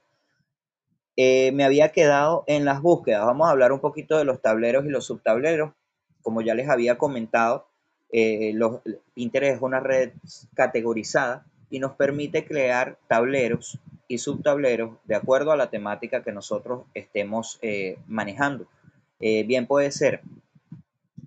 [1.17, 3.25] Eh, me había quedado en las búsquedas.
[3.25, 5.73] Vamos a hablar un poquito de los tableros y los subtableros.
[6.23, 7.69] Como ya les había comentado,
[8.11, 8.81] eh, los,
[9.15, 10.13] Pinterest es una red
[10.55, 16.85] categorizada y nos permite crear tableros y subtableros de acuerdo a la temática que nosotros
[16.95, 18.67] estemos eh, manejando.
[19.21, 20.21] bien puede ser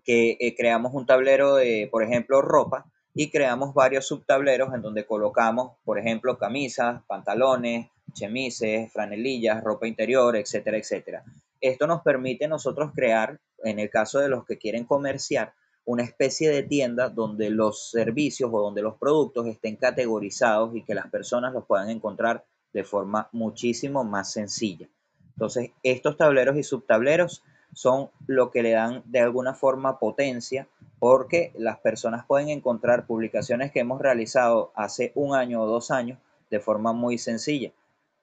[0.04, 5.73] que creamos un tablero de, por ejemplo, ropa y creamos varios subtableros en donde colocamos,
[5.84, 11.23] por ejemplo, camisas, pantalones, chemises, franelillas, ropa interior, etcétera, etcétera.
[11.62, 15.53] Esto nos permite nosotros crear, en el caso de los que quieren comerciar,
[15.86, 20.93] una especie de tienda donde los servicios o donde los productos estén categorizados y que
[20.93, 24.89] las personas los puedan encontrar de forma muchísimo más sencilla.
[25.36, 30.67] Entonces, estos tableros y subtableros son lo que le dan de alguna forma potencia
[30.99, 36.19] porque las personas pueden encontrar publicaciones que hemos realizado hace un año o dos años
[36.49, 37.71] de forma muy sencilla.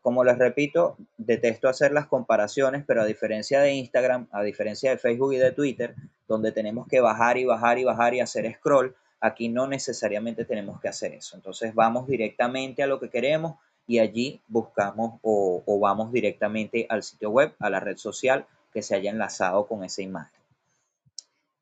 [0.04, 4.98] Como les repito, detesto hacer las comparaciones, pero a diferencia de Instagram, a diferencia de
[4.98, 5.94] Facebook y de Twitter,
[6.28, 10.78] donde tenemos que bajar y bajar y bajar y hacer scroll, aquí no necesariamente tenemos
[10.78, 11.36] que hacer eso.
[11.36, 17.30] Entonces vamos directamente a lo que queremos y allí buscamos o, vamos directamente al sitio
[17.30, 20.38] web, a la red social que se haya enlazado con esa imagen.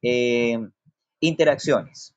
[0.03, 0.69] Eh,
[1.21, 2.13] interacciones.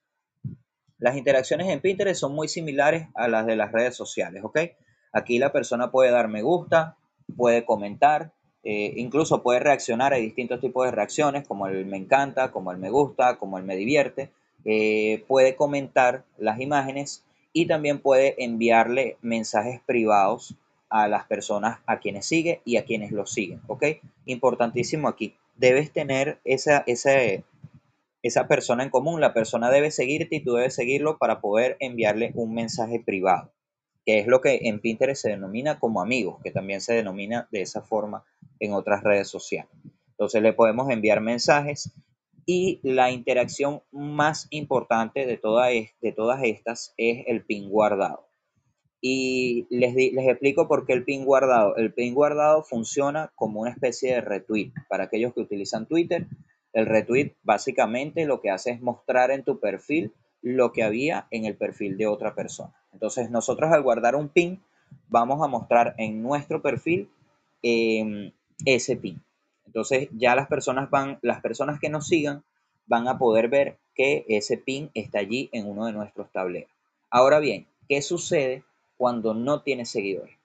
[0.98, 4.58] Las interacciones en Pinterest son muy similares a las de las redes sociales, ¿ok?
[5.16, 6.98] Aquí la persona puede dar me gusta,
[7.38, 8.34] puede comentar,
[8.66, 12.80] eh, incluso puede reaccionar a distintos tipos de reacciones, como el me encanta, como el
[12.80, 14.32] me gusta, como el me divierte.
[14.66, 17.24] Eh, puede comentar las imágenes
[17.54, 20.56] y también puede enviarle mensajes privados
[20.90, 23.86] a las personas a quienes sigue y a quienes lo siguen, ¿ok?
[24.26, 27.12] Importantísimo aquí, debes tener esa, esa,
[28.22, 32.32] esa persona en común, la persona debe seguirte y tú debes seguirlo para poder enviarle
[32.36, 33.52] un mensaje privado,
[34.06, 37.62] que es lo que en Pinterest se denomina como amigos, que también se denomina de
[37.62, 38.24] esa forma
[38.60, 39.72] en otras redes sociales.
[40.12, 41.92] Entonces le podemos enviar mensajes
[42.46, 45.40] y la interacción más importante de,
[46.02, 48.28] de todas estas es el pin guardado.
[49.02, 51.76] Y les, les explico por qué el pin guardado.
[51.76, 54.72] El pin guardado funciona como una especie de retweet.
[54.88, 56.28] Para aquellos que utilizan Twitter,
[56.74, 60.14] el retweet básicamente lo que hace es mostrar en tu perfil
[60.46, 62.72] lo que había en el perfil de otra persona.
[62.94, 64.62] Entonces nosotros al guardar un pin,
[65.10, 67.10] vamos a mostrar en nuestro perfil
[67.64, 68.32] em,
[68.64, 69.20] ese pin.
[69.66, 72.44] Entonces ya las personas van, las personas que nos sigan
[72.86, 76.70] van a poder ver que ese pin está allí en uno de nuestros tableros.
[77.10, 78.64] Ahora bien, ¿qué sucede
[78.98, 80.38] cuando no tienes seguidores?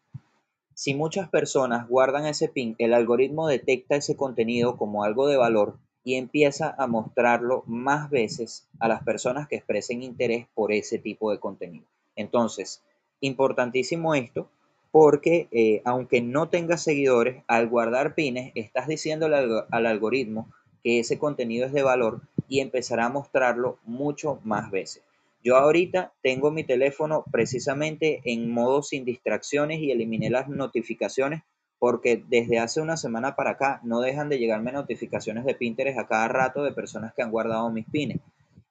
[0.72, 5.76] Si muchas personas guardan ese pin, el algoritmo detecta ese contenido como algo de valor
[6.04, 11.30] y empieza a mostrarlo más veces a las personas que expresen interés por ese tipo
[11.30, 11.84] de contenido.
[12.16, 12.82] Entonces,
[13.20, 14.48] importantísimo esto
[14.90, 20.48] porque eh, aunque no tengas seguidores, al guardar pines, estás diciéndole al, algoritmo
[20.82, 25.02] que ese contenido es de valor y empezará a mostrarlo mucho más veces.
[25.44, 31.42] Yo ahorita tengo mi teléfono precisamente en modo sin distracciones y eliminé las notificaciones
[31.80, 36.06] porque desde hace una semana para acá no dejan de llegarme notificaciones de Pinterest a
[36.06, 38.20] cada rato de personas que han guardado mis pines.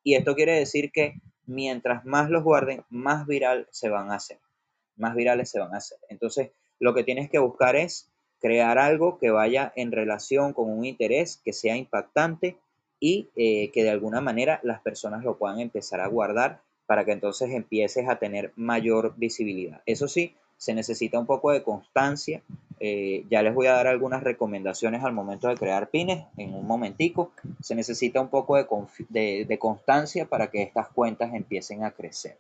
[0.06, 4.38] Y esto quiere decir que mientras más los guarden, más viral se van a hacer
[5.00, 5.98] más virales se van a hacer.
[6.10, 8.08] Entonces, lo que tienes que buscar es
[8.40, 12.58] crear algo que vaya en relación con un interés, que sea impactante
[13.00, 17.12] y eh, que de alguna manera las personas lo puedan empezar a guardar para que
[17.12, 19.82] entonces empieces a tener mayor visibilidad.
[19.86, 22.42] Eso sí, se necesita un poco de constancia.
[22.80, 26.66] Eh, ya les voy a dar algunas recomendaciones al momento de crear pines en un
[26.66, 27.32] momentico.
[27.62, 32.38] Se necesita un poco de constancia para que estas cuentas empiecen a crecer.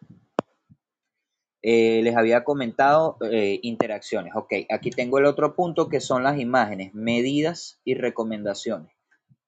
[1.61, 4.33] Eh, les había comentado eh, interacciones.
[4.35, 8.93] Ok, aquí tengo el otro punto que son las imágenes, medidas y recomendaciones.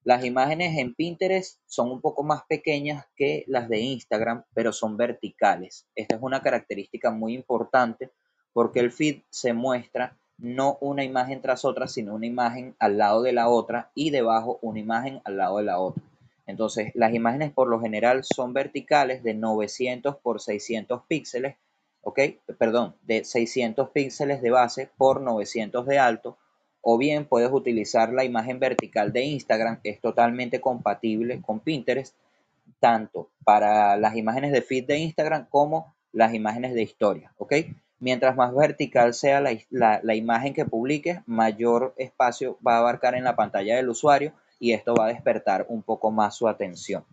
[0.04, 4.97] Las imágenes en Pinterest son un poco más pequeñas que las de Instagram, pero son
[4.97, 5.86] verticales.
[5.95, 8.10] Esta es una característica muy importante
[8.51, 13.21] porque el feed se muestra no una imagen tras otra, sino una imagen al lado
[13.21, 16.04] de la otra y debajo una imagen al lado de la otra.
[16.45, 21.56] Entonces, las imágenes por lo general son verticales de 900 por 600 píxeles
[22.01, 22.19] ¿ok?
[22.58, 26.38] Perdón, de 600 píxeles de base por 900 de alto,
[26.82, 32.15] o bien puedes utilizar la imagen vertical de Instagram, es totalmente compatible con Pinterest,
[32.80, 37.54] tanto para las imágenes de feed de Instagram como las imágenes de historia, ¿ok?
[38.02, 43.36] Mientras más vertical sea la, imagen que publiques, mayor espacio va a abarcar en la
[43.36, 47.06] pantalla del usuario y esto va a despertar un poco más su atención.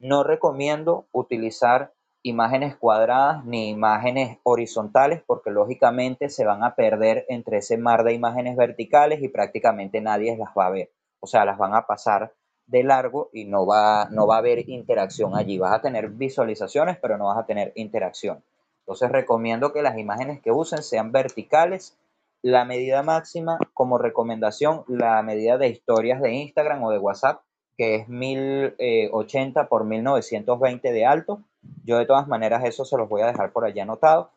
[0.00, 1.92] No recomiendo utilizar
[2.24, 8.12] imágenes cuadradas ni imágenes horizontales porque lógicamente se van a perder entre ese mar de
[8.12, 10.90] imágenes verticales y prácticamente nadie las va a ver.
[11.20, 12.34] O sea, las van a pasar
[12.66, 15.56] de largo y no va, no va a haber interacción allí.
[15.56, 18.42] Vas a tener visualizaciones, pero no vas a tener interacción.
[18.82, 21.98] Entonces recomiendo que las imágenes que usen sean verticales.
[22.42, 27.42] La medida máxima, como recomendación, la medida de historias de Instagram o de WhatsApp,
[27.76, 31.42] que es 1080 por 1920 de alto
[31.84, 34.30] yo de todas maneras eso se los voy a dejar por allí anotado.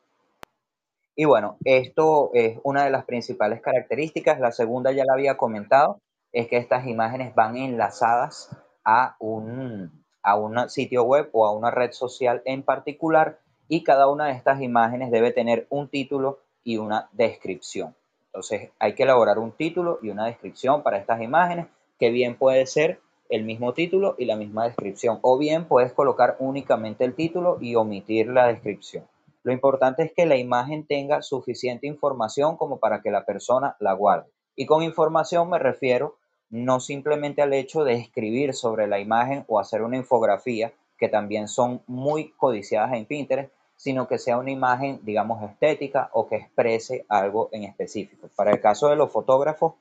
[1.16, 4.40] Y bueno, esto es una de las principales características.
[4.40, 6.02] La segunda ya la había comentado,
[6.34, 8.50] es que estas imágenes van enlazadas
[8.84, 14.08] a un, a un sitio web o a una red social en particular y cada
[14.08, 17.96] una de estas imágenes debe tener un título y una descripción.
[18.28, 21.68] Entonces hay que elaborar un título y una descripción para estas imágenes
[22.00, 23.00] que bien puede ser
[23.30, 27.76] el mismo título y la misma descripción, o bien puedes colocar únicamente el título y
[27.76, 29.06] omitir la descripción.
[29.44, 33.94] Lo importante es que la imagen tenga suficiente información como para que la persona la
[33.94, 34.30] guarde.
[34.56, 36.18] Y con información me refiero
[36.50, 41.48] no simplemente al hecho de escribir sobre la imagen o hacer una infografía, que también
[41.48, 47.06] son muy codiciadas en Pinterest, sino que sea una imagen, digamos, estética o que exprese
[47.10, 48.30] algo en específico.
[48.36, 49.74] Para el caso de los fotógrafos,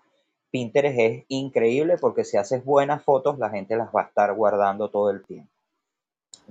[0.50, 4.88] Pinterest es increíble porque si haces buenas fotos, la gente las va a estar guardando
[4.88, 5.50] todo el tiempo.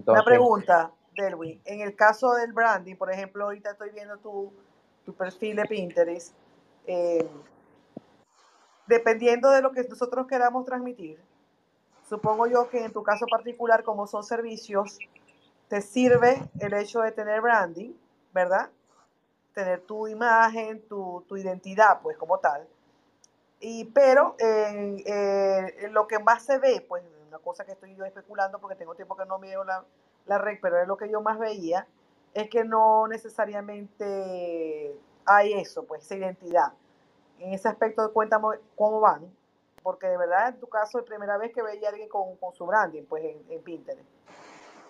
[0.05, 1.61] una pregunta, Delwin.
[1.65, 4.53] En el caso del branding, por ejemplo, ahorita estoy viendo tu,
[5.13, 6.33] perfil de Pinterest.
[6.85, 7.25] Eh,
[8.87, 11.17] dependiendo de lo que nosotros queramos transmitir,
[12.09, 14.99] supongo yo que en tu caso particular, como son servicios,
[15.73, 17.93] te sirve el hecho de tener branding,
[18.31, 18.69] ¿verdad?
[19.55, 22.67] Tener tu imagen, tu, tu identidad, pues como tal.
[23.59, 28.59] Y, pero eh, lo que más se ve, pues una cosa que estoy yo especulando
[28.59, 29.83] porque tengo tiempo que no miro la,
[30.27, 31.87] la red, pero es lo que yo más veía,
[32.35, 34.95] es que no necesariamente
[35.25, 36.73] hay eso, pues esa identidad.
[37.39, 39.27] En ese aspecto, cuéntame cómo van,
[39.81, 42.53] porque de verdad en tu caso es primera vez que veía a alguien con, con
[42.53, 44.07] su branding, pues en, en Pinterest.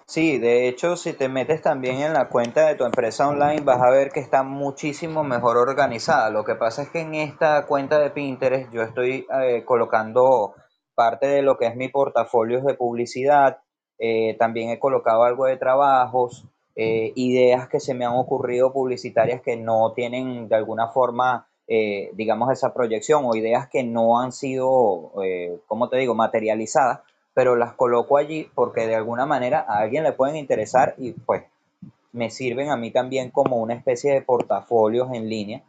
[0.06, 3.82] Sí, de hecho, si te metes también en la cuenta de tu empresa online, vas
[3.82, 6.30] a ver que está muchísimo mejor organizada.
[6.30, 10.56] Lo que pasa es que en esta cuenta de Pinterest yo estoy eh, colocando
[10.94, 13.60] parte de lo que es mi portafolio de publicidad.
[13.98, 16.46] Eh, también he colocado algo de trabajos,
[16.76, 22.52] eh, ideas que se me han ocurrido publicitarias que no tienen de alguna forma, digamos,
[22.52, 25.14] esa proyección o ideas que no han sido,
[25.66, 27.00] como te digo, materializadas
[27.34, 31.44] pero las coloco allí porque de alguna manera a alguien le pueden interesar y pues
[32.12, 35.64] me sirven a mí también como una especie de portafolios en línea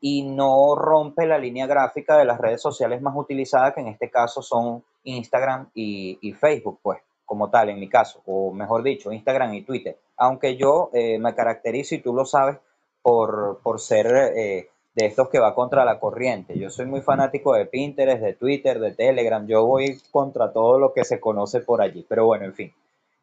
[0.00, 4.10] y no rompe la línea gráfica de las redes sociales más utilizadas, que en este
[4.10, 9.54] caso son Instagram y, Facebook, pues, como tal, en mi caso, o mejor dicho, Instagram
[9.54, 9.98] y Twitter.
[10.16, 12.58] Aunque yo eh, me caracterizo, y tú lo sabes,
[13.02, 14.06] por, por ser
[14.36, 14.68] eh,
[14.98, 16.58] de estos que va contra la corriente.
[16.58, 19.46] Yo soy muy fanático de Pinterest, de Twitter, de Telegram.
[19.46, 22.04] Yo voy contra todo lo que se conoce por allí.
[22.08, 22.74] Pero bueno, en fin,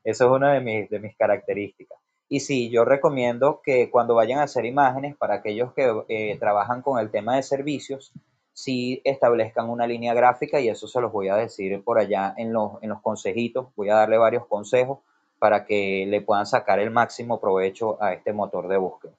[0.06, 2.00] eso es una de mis, de mis características.
[2.30, 6.82] Y sí, yo recomiendo que cuando vayan a hacer imágenes, para aquellos que eh, trabajan
[6.82, 8.14] con el tema de servicios,
[8.54, 12.54] sí establezcan una línea gráfica y eso se los voy a decir por allá en
[12.54, 13.68] los, en los consejitos.
[13.76, 15.00] Voy a darle varios consejos
[15.40, 19.14] para que le puedan sacar el máximo provecho a este motor de búsqueda.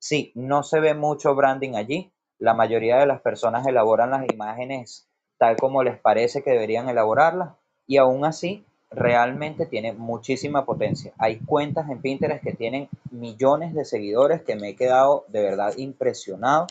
[0.00, 2.10] Sí, no se ve mucho branding allí.
[2.38, 7.54] La mayoría de las personas elaboran las imágenes tal como les parece que deberían elaborarlas
[7.86, 11.12] y aún así realmente tiene muchísima potencia.
[11.18, 15.74] Hay cuentas en Pinterest que tienen millones de seguidores que me he quedado de verdad
[15.76, 16.66] impresionado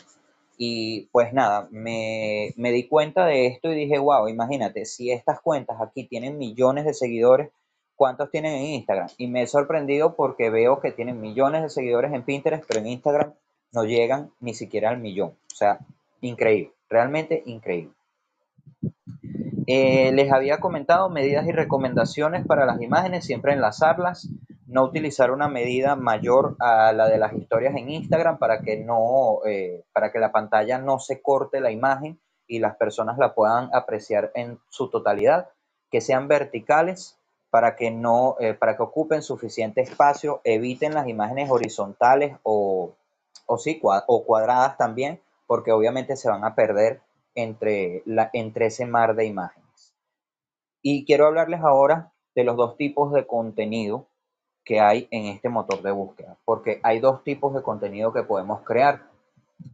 [0.58, 5.40] y pues nada, me, me di cuenta de esto y dije, wow, imagínate, si estas
[5.40, 7.50] cuentas aquí tienen millones de seguidores,
[8.00, 9.10] cuántos tienen en Instagram.
[9.18, 12.86] Y me he sorprendido porque veo que tienen millones de seguidores en Pinterest, pero en
[12.86, 13.34] Instagram
[13.74, 15.32] no llegan ni siquiera al millón.
[15.52, 15.80] O sea,
[16.22, 17.92] increíble, realmente increíble.
[19.66, 24.30] Eh, les había comentado medidas y recomendaciones para las imágenes, siempre enlazarlas,
[24.66, 29.40] no utilizar una medida mayor a la de las historias en Instagram para que no,
[29.44, 33.68] eh, para que la pantalla no se corte la imagen y las personas la puedan
[33.74, 35.50] apreciar en su totalidad,
[35.90, 37.19] que sean verticales,
[37.50, 42.94] para que no, eh, para que ocupen suficiente espacio, eviten las imágenes horizontales o,
[43.46, 47.00] o, sí, o cuadradas también, porque obviamente se van a perder
[47.34, 49.94] entre, entre ese mar de imágenes.
[50.82, 54.06] Y quiero hablarles ahora de los dos tipos de contenido
[54.64, 58.62] que hay en este motor de búsqueda, porque hay dos tipos de contenido que podemos
[58.62, 59.10] crear.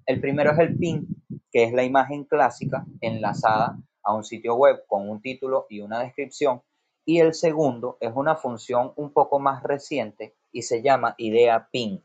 [0.07, 1.07] El primero es el pin,
[1.53, 6.01] que es la imagen clásica enlazada a un sitio web con un título y una
[6.01, 6.62] descripción
[7.07, 12.02] y el segundo es una función un poco más reciente y se llama idea pin.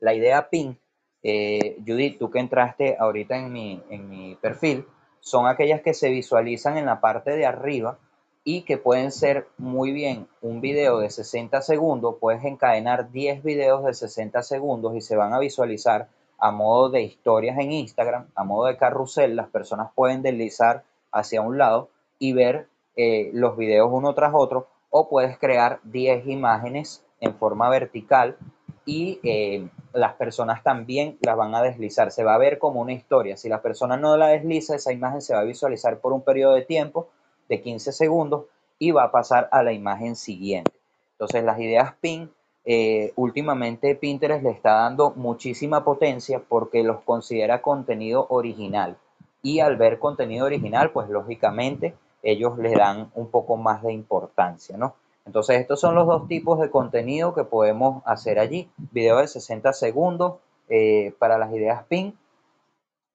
[0.00, 0.76] La idea pin,
[1.22, 4.84] eh, Judith, tú que entraste ahorita en mi, en mi perfil,
[5.20, 7.98] son aquellas que se visualizan en la parte de arriba
[8.42, 13.84] y que pueden ser muy bien un video de 60 segundos, puedes encadenar 10 videos
[13.84, 18.42] de 60 segundos y se van a visualizar a modo de historias en Instagram, a
[18.42, 23.88] modo de carrusel, las personas pueden deslizar hacia un lado y ver eh, los videos
[23.92, 28.36] uno tras otro o puedes crear 10 imágenes en forma vertical
[28.84, 32.10] y eh, las personas también las van a deslizar.
[32.10, 33.36] Se va a ver como una historia.
[33.36, 36.54] Si la persona no la desliza, esa imagen se va a visualizar por un periodo
[36.54, 37.08] de tiempo
[37.48, 38.46] de 15 segundos
[38.78, 40.72] y va a pasar a la imagen siguiente.
[41.12, 42.30] Entonces las ideas PIN,
[42.64, 48.96] eh, últimamente Pinterest le está dando muchísima potencia porque los considera contenido original.
[49.42, 54.76] Y al ver contenido original, pues lógicamente ellos le dan un poco más de importancia,
[54.76, 54.94] ¿no?
[55.26, 58.70] Entonces, estos son los dos tipos de contenido que podemos hacer allí.
[58.76, 62.18] Video de 60 segundos eh, para las ideas PIN,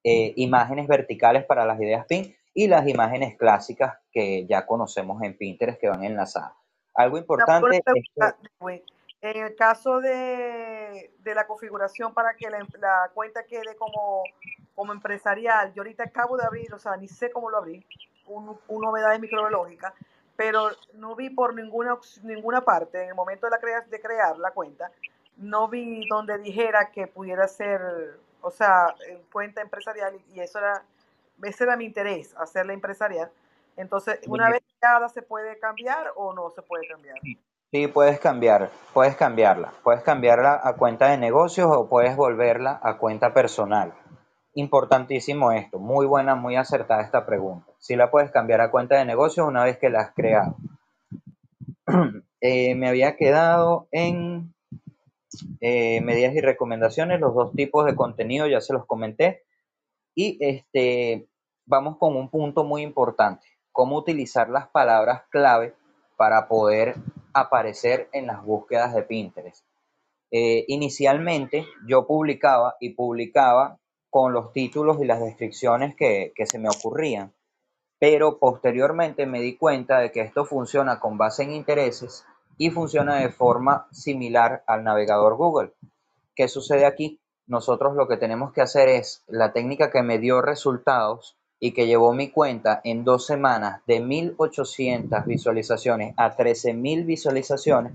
[0.03, 5.37] eh, imágenes verticales para las ideas PIN y las imágenes clásicas que ya conocemos en
[5.37, 6.53] Pinterest que van enlazadas.
[6.93, 7.81] Algo importante
[9.21, 14.23] En el caso de, la configuración para que la, cuenta quede como,
[14.73, 17.85] como empresarial, yo ahorita acabo de abrir, o sea, ni sé cómo lo abrí,
[18.27, 19.93] un, una novedad microbiológica,
[20.35, 24.51] pero no vi por ninguna, ninguna parte en el momento de, la de crear la
[24.51, 24.91] cuenta,
[25.37, 27.81] no vi donde dijera que pudiera ser,
[28.41, 28.95] o sea,
[29.31, 30.83] cuenta empresarial y eso era,
[31.43, 33.31] ese era mi interés, hacerla empresarial.
[33.77, 37.17] Entonces, una vez creada, ¿se puede cambiar o no se puede cambiar?
[37.71, 39.73] Sí, puedes cambiar, puedes cambiarla.
[39.83, 43.93] Puedes cambiarla a cuenta de negocios o puedes volverla a cuenta personal.
[44.53, 47.69] Importantísimo esto, muy buena, muy acertada esta pregunta.
[47.85, 50.57] Si la puedes cambiar a cuenta de negocios una vez que la has creado.
[52.41, 54.53] Eh, me había quedado en
[55.61, 59.45] eh, medidas y recomendaciones, los dos tipos de contenido, ya se los comenté.
[60.13, 61.27] Y este,
[61.65, 65.73] vamos con un punto muy importante, cómo utilizar las palabras clave
[66.17, 66.97] para poder
[67.33, 69.65] aparecer en las búsquedas de Pinterest.
[70.29, 73.79] Eh, inicialmente yo publicaba y publicaba
[74.11, 77.33] con los títulos y las descripciones que se me ocurrían,
[77.99, 82.25] pero posteriormente me di cuenta de que esto funciona con base en intereses
[82.57, 85.73] y funciona de forma similar al navegador Google.
[86.35, 87.19] ¿Qué sucede aquí?
[87.47, 91.87] Nosotros lo que tenemos que hacer es la técnica que me dio resultados y que
[91.87, 97.93] llevó mi cuenta en dos semanas de 1800 visualizaciones a 13000 visualizaciones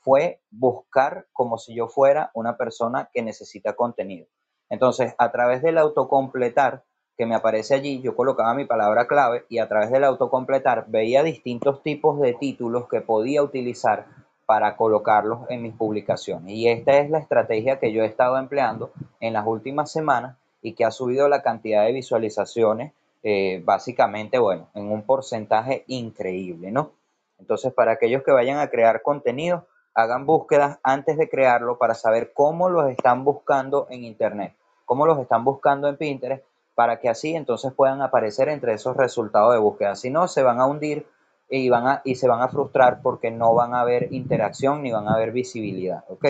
[0.00, 4.26] fue buscar como si yo fuera una persona que necesita contenido.
[4.68, 6.84] Entonces, a través del autocompletar
[7.16, 11.22] que me aparece allí, yo colocaba mi palabra clave y a través del autocompletar veía
[11.22, 14.06] distintos tipos de títulos que podía utilizar
[14.46, 16.52] para colocarlos en mis publicaciones.
[16.52, 20.74] Y esta es la estrategia que yo he estado empleando en las últimas semanas y
[20.74, 22.92] que ha subido la cantidad de visualizaciones
[23.22, 26.92] eh, básicamente, bueno, en un porcentaje increíble, ¿no?
[27.38, 32.32] Entonces, para aquellos que vayan a crear contenido, hagan búsquedas antes de crearlo para saber
[32.32, 34.54] cómo los están buscando en Internet,
[34.84, 36.44] cómo los están buscando en Pinterest,
[36.74, 39.96] para que así entonces puedan aparecer entre esos resultados de búsqueda.
[39.96, 41.06] Si no, se van a hundir
[41.48, 44.90] y, van a, y se van a frustrar porque no van a haber interacción ni
[44.90, 46.26] van a haber visibilidad, ¿ok?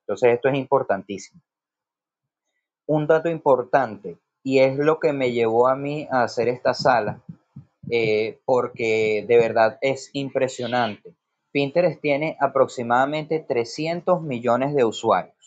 [0.00, 1.40] Entonces, esto es importantísimo.
[2.86, 7.20] Un dato importante, y es lo que me llevó a mí a hacer esta sala,
[7.90, 11.14] eh, porque de verdad es impresionante.
[11.52, 15.39] Pinterest tiene aproximadamente 300 millones de usuarios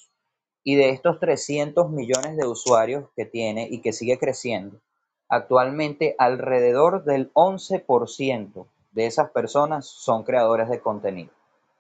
[0.64, 4.80] y de estos 300 millones de usuarios que tiene y que sigue creciendo,
[5.28, 11.32] actualmente alrededor del 11% de esas personas son creadores de contenido.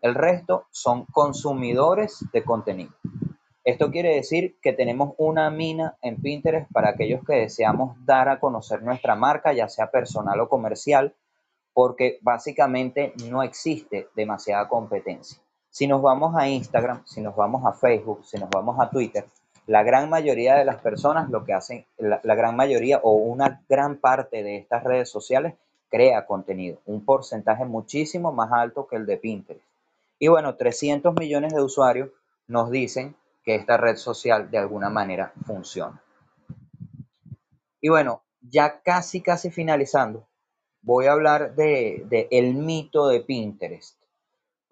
[0.01, 2.91] El resto son consumidores de contenido.
[3.63, 8.39] Esto quiere decir que tenemos una mina en Pinterest para aquellos que deseamos dar a
[8.41, 11.15] conocer nuestra marca, ya sea personal o comercial,
[11.73, 15.39] porque básicamente no existe demasiada competencia.
[15.73, 19.25] Si nos vamos a Instagram, si nos vamos a Facebook, si nos vamos a Twitter,
[19.65, 23.97] la gran mayoría de las personas lo que hacen, la, gran mayoría o una gran
[23.97, 25.55] parte de estas redes sociales
[25.89, 29.65] crea contenido, un porcentaje muchísimo más alto que el de Pinterest.
[30.19, 32.11] Y bueno, 300 millones de usuarios
[32.45, 36.03] nos dicen que esta red social de alguna manera funciona.
[37.81, 40.27] Y bueno, ya casi, casi finalizando,
[40.83, 44.02] voy a hablar de, de, el mito de Pinterest.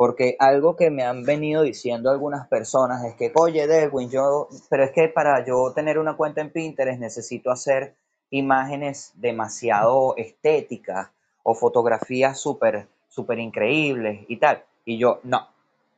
[0.02, 4.84] Porque algo que me han venido diciendo algunas personas es que, oye, Derwin, yo, pero
[4.84, 7.94] es que para yo tener una cuenta en Pinterest necesito hacer
[8.32, 11.12] imágenes demasiado estéticas
[11.44, 14.64] o fotografías súper, súper increíbles y tal.
[14.86, 15.48] Y yo, no,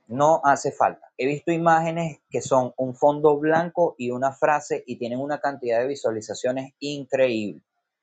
[0.10, 1.10] no hace falta.
[1.18, 5.80] He visto imágenes que son un fondo blanco y una frase y tienen una cantidad
[5.80, 7.62] de visualizaciones increíble.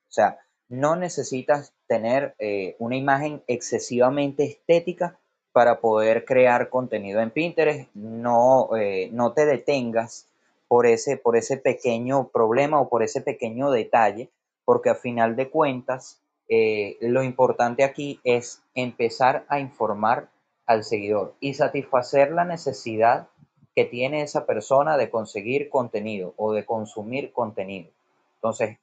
[0.09, 5.19] O sea, no necesitas tener eh, una imagen excesivamente estética
[5.51, 7.89] para poder crear contenido en Pinterest.
[7.93, 10.27] No, eh, no te detengas
[10.67, 14.29] por ese, por ese pequeño problema o por ese pequeño detalle,
[14.63, 20.29] porque a final de cuentas, eh, lo importante aquí es empezar a informar
[20.65, 23.27] al seguidor y satisfacer la necesidad
[23.75, 27.89] que tiene esa persona de conseguir contenido o de consumir contenido.
[28.35, 28.77] Entonces,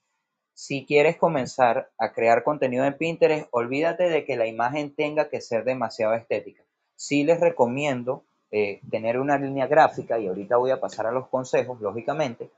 [0.59, 5.40] si quieres comenzar a crear contenido en Pinterest, olvídate de que la imagen tenga que
[5.40, 6.64] ser demasiado estética.
[6.96, 11.28] Sí les recomiendo eh, tener una línea gráfica y ahorita voy a pasar a los
[11.28, 12.50] consejos, lógicamente,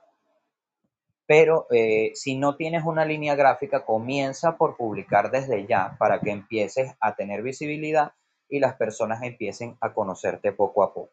[1.27, 6.31] pero eh, si no tienes una línea gráfica, comienza por publicar desde ya para que
[6.31, 8.13] empieces a tener visibilidad
[8.49, 11.13] y las personas empiecen a conocerte poco a poco.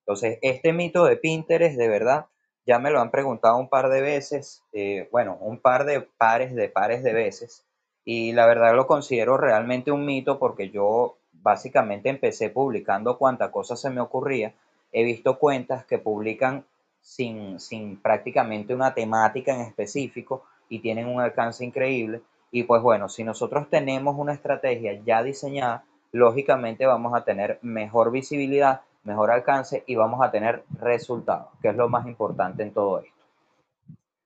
[0.00, 2.26] Entonces, este mito de Pinterest, de verdad,
[2.68, 6.54] ya me lo han preguntado un par de veces, eh, bueno, un par de pares
[6.54, 7.64] de pares de veces,
[8.04, 13.74] y la verdad lo considero realmente un mito porque yo básicamente empecé publicando cuanta cosa
[13.74, 14.52] se me ocurría.
[14.92, 16.66] He visto cuentas que publican
[17.00, 22.20] sin, sin prácticamente una temática en específico y tienen un alcance increíble.
[22.50, 28.10] Y pues bueno, si nosotros tenemos una estrategia ya diseñada, lógicamente vamos a tener mejor
[28.10, 33.00] visibilidad, mejor alcance y vamos a tener resultados, que es lo más importante en todo
[33.00, 33.24] esto.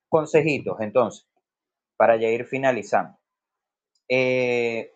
[0.08, 1.26] Consejitos, entonces,
[1.96, 3.16] para ya ir finalizando.
[4.08, 4.92] Eh,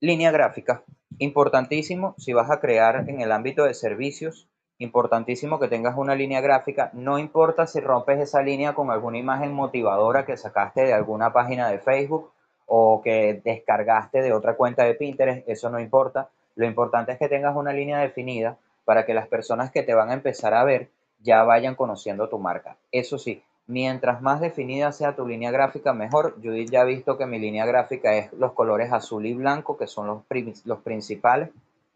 [0.00, 0.84] línea gráfica,
[1.18, 4.48] importantísimo si vas a crear en el ámbito de servicios
[4.82, 6.90] importantísimo que tengas una línea gráfica.
[6.92, 11.70] No importa si rompes esa línea con alguna imagen motivadora que sacaste de alguna página
[11.70, 12.32] de Facebook
[12.66, 16.30] o que descargaste de otra cuenta de Pinterest, eso no importa.
[16.54, 20.10] Lo importante es que tengas una línea definida para que las personas que te van
[20.10, 20.88] a empezar a ver
[21.20, 22.76] ya vayan conociendo tu marca.
[22.90, 26.34] Eso sí, mientras más definida sea tu línea gráfica, mejor.
[26.42, 29.86] Judith ya ha visto que mi línea gráfica es los colores azul y blanco, que
[29.86, 30.22] son los,
[30.64, 31.50] los principales.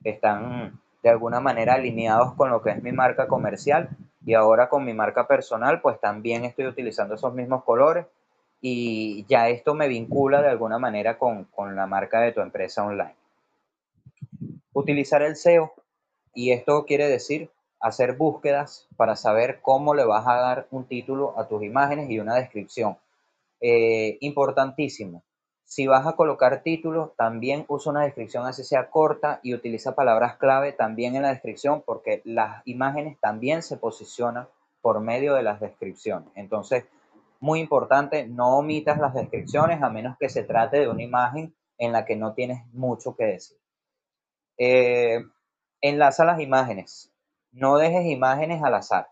[0.04, 3.88] Están de alguna manera alineados con lo que es mi marca comercial
[4.24, 8.06] y ahora con mi marca personal, pues también estoy utilizando esos mismos colores
[8.60, 12.84] y ya esto me vincula de alguna manera con, con la marca de tu empresa
[12.84, 13.14] online.
[14.76, 15.72] Utilizar el SEO
[16.34, 17.50] y esto quiere decir
[17.80, 22.18] hacer búsquedas para saber cómo le vas a dar un título a tus imágenes y
[22.18, 22.98] una descripción.
[23.62, 25.22] Eh, importantísimo,
[25.64, 30.36] si vas a colocar títulos, también usa una descripción así sea corta y utiliza palabras
[30.36, 34.46] clave también en la descripción porque las imágenes también se posicionan
[34.82, 36.28] por medio de las descripciones.
[36.34, 36.84] Entonces,
[37.40, 41.92] muy importante, no omitas las descripciones a menos que se trate de una imagen en
[41.92, 43.56] la que no tienes mucho que decir.
[44.58, 45.24] Eh,
[45.80, 47.12] enlaza las imágenes.
[47.52, 49.08] No dejes imágenes al azar.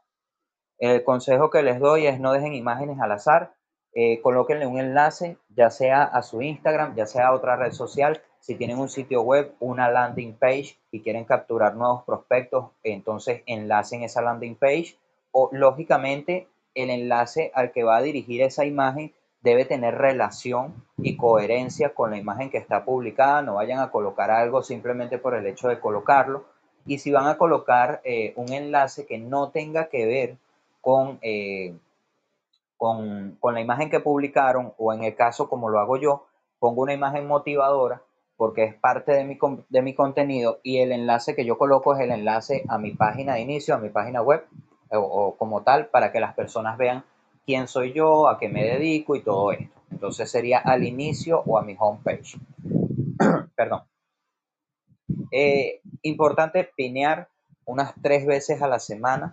[0.79, 3.55] El consejo que les doy es no dejen imágenes al azar
[3.97, 8.21] eh, colóquenle un enlace, ya sea a su Instagram, ya sea a otra red social.
[8.41, 14.03] Si tienen un sitio web, una landing page y quieren capturar nuevos prospectos, entonces enlacen
[14.03, 14.97] esa landing page
[15.31, 19.15] o lógicamente el enlace al que va a dirigir esa imagen
[19.45, 23.43] debe tener relación y coherencia con la imagen que está publicada.
[23.43, 26.47] No vayan a colocar algo simplemente por el hecho de colocarlo.
[26.87, 30.37] Y si van a colocar eh, un enlace que no tenga que ver
[30.81, 31.77] con, eh,
[32.79, 36.25] con, la imagen que publicaron o en el caso como lo hago yo,
[36.59, 38.03] pongo una imagen motivadora
[38.37, 39.39] porque es parte de mi,
[39.69, 43.35] de mi contenido y el enlace que yo coloco es el enlace a mi página
[43.35, 44.45] de inicio, a mi página web
[44.91, 47.05] o, como tal para que las personas vean
[47.45, 49.81] quién soy yo, a qué me dedico y todo esto.
[49.91, 52.37] Entonces sería al inicio o a mi homepage.
[53.57, 53.83] Perdón.
[55.31, 57.29] Eh, importante pinear
[57.67, 59.33] unas tres veces a la semana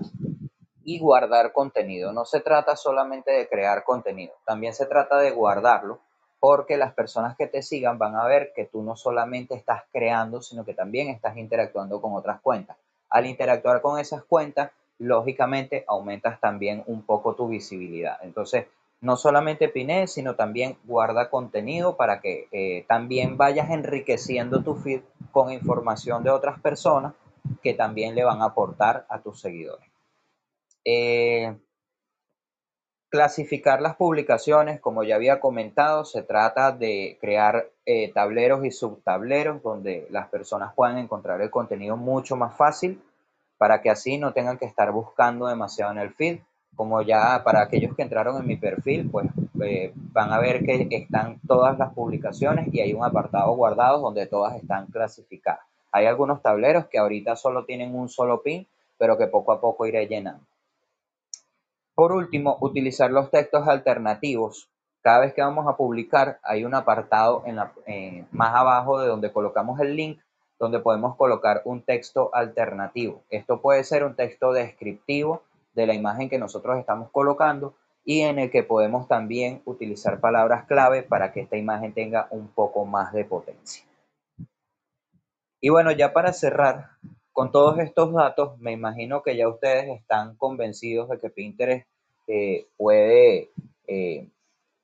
[0.83, 2.11] y guardar contenido.
[2.11, 5.99] No se trata solamente de crear contenido, también se trata de guardarlo
[6.39, 10.41] porque las personas que te sigan van a ver que tú no solamente estás creando,
[10.41, 12.77] sino que también estás interactuando con otras cuentas.
[13.11, 14.71] Al interactuar con esas cuentas,
[15.01, 18.19] lógicamente aumentas también un poco tu visibilidad.
[18.21, 18.67] Entonces,
[19.01, 25.01] no solamente pine, sino también guarda contenido para que eh, también vayas enriqueciendo tu feed
[25.31, 27.13] con información de otras personas
[27.63, 29.87] que también le van a aportar a tus seguidores.
[30.85, 31.57] Eh,
[33.09, 39.63] clasificar las publicaciones, como ya había comentado, se trata de crear eh, tableros y subtableros
[39.63, 43.01] donde las personas puedan encontrar el contenido mucho más fácil
[43.61, 46.39] para que así no tengan que estar buscando demasiado en el feed.
[46.75, 49.27] Como ya para aquellos que entraron en mi perfil, pues
[49.63, 54.25] eh, van a ver que están todas las publicaciones y hay un apartado guardado donde
[54.25, 55.61] todas están clasificadas.
[55.91, 59.85] Hay algunos tableros que ahorita solo tienen un solo pin, pero que poco a poco
[59.85, 60.43] iré llenando.
[61.93, 64.71] Por último, utilizar los textos alternativos.
[65.03, 67.43] Cada vez que vamos a publicar hay un apartado
[67.85, 70.19] eh, más abajo de donde colocamos el link
[70.61, 73.23] donde podemos colocar un texto alternativo.
[73.31, 75.41] Esto puede ser un texto descriptivo
[75.73, 77.73] de la imagen que nosotros estamos colocando
[78.05, 82.47] y en el que podemos también utilizar palabras clave para que esta imagen tenga un
[82.47, 83.83] poco más de potencia.
[85.59, 86.91] Y bueno, ya para cerrar,
[87.31, 91.87] con todos estos datos, me imagino que ya ustedes están convencidos de que Pinterest
[92.27, 93.49] eh, puede
[93.87, 94.29] eh,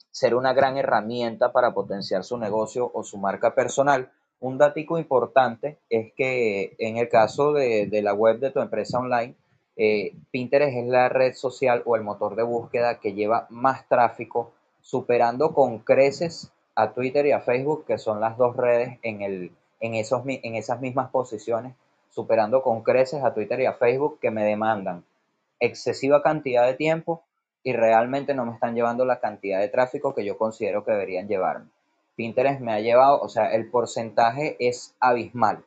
[0.10, 4.12] ser una gran herramienta para potenciar su negocio o su marca personal.
[4.40, 9.36] Un dato importante es que en el caso de, la web de tu empresa online,
[9.76, 14.52] eh, Pinterest es la red social o el motor de búsqueda que lleva más tráfico,
[14.82, 19.52] superando con creces a Twitter y a Facebook, que son las dos redes en, el,
[19.80, 21.76] en, esos, en esas mismas posiciones,
[22.10, 25.04] superando con creces a Twitter y a Facebook que me demandan
[25.60, 27.24] excesiva cantidad de tiempo
[27.64, 31.28] y realmente no me están llevando la cantidad de tráfico que yo considero que deberían
[31.28, 31.70] llevarme.
[32.18, 35.64] Pinterest me ha llevado, o sea, el porcentaje es abismal,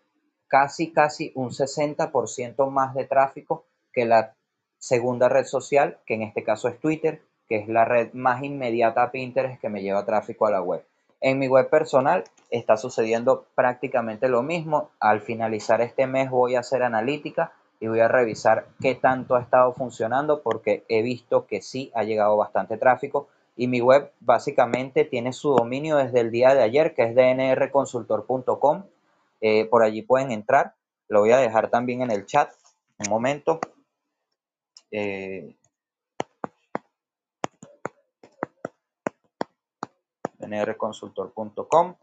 [0.48, 4.34] casi, casi un 60% más de tráfico que la
[4.76, 9.04] segunda red social, que en este caso es Twitter, que es la red más inmediata
[9.04, 10.84] a Pinterest que me lleva tráfico a la web.
[11.20, 14.90] En mi web personal está sucediendo prácticamente lo mismo.
[14.98, 19.42] Al finalizar este mes voy a hacer analítica y voy a revisar qué tanto ha
[19.42, 23.28] estado funcionando porque he visto que sí ha llegado bastante tráfico
[23.60, 28.84] y mi web básicamente tiene su dominio desde el día de ayer que es dnrconsultor.com.
[29.42, 30.76] Eh, por allí pueden entrar.
[31.08, 32.50] Lo voy a dejar también en el chat.
[33.00, 33.60] Un momento.
[34.90, 35.54] Eh,
[40.38, 41.96] dnrconsultor.com.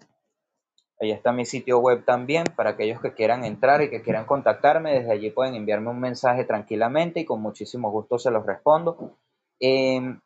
[1.02, 4.94] Ahí está mi sitio web también para aquellos que quieran entrar y que quieran contactarme.
[4.94, 9.18] Desde allí pueden enviarme un mensaje tranquilamente y con muchísimo gusto se los respondo.
[9.60, 10.20] Em,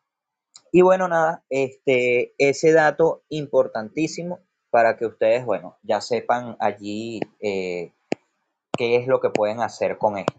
[0.72, 7.92] y bueno, nada, este, ese dato importantísimo para que ustedes, bueno, ya sepan allí eh,
[8.76, 10.32] qué es lo que pueden hacer con esto.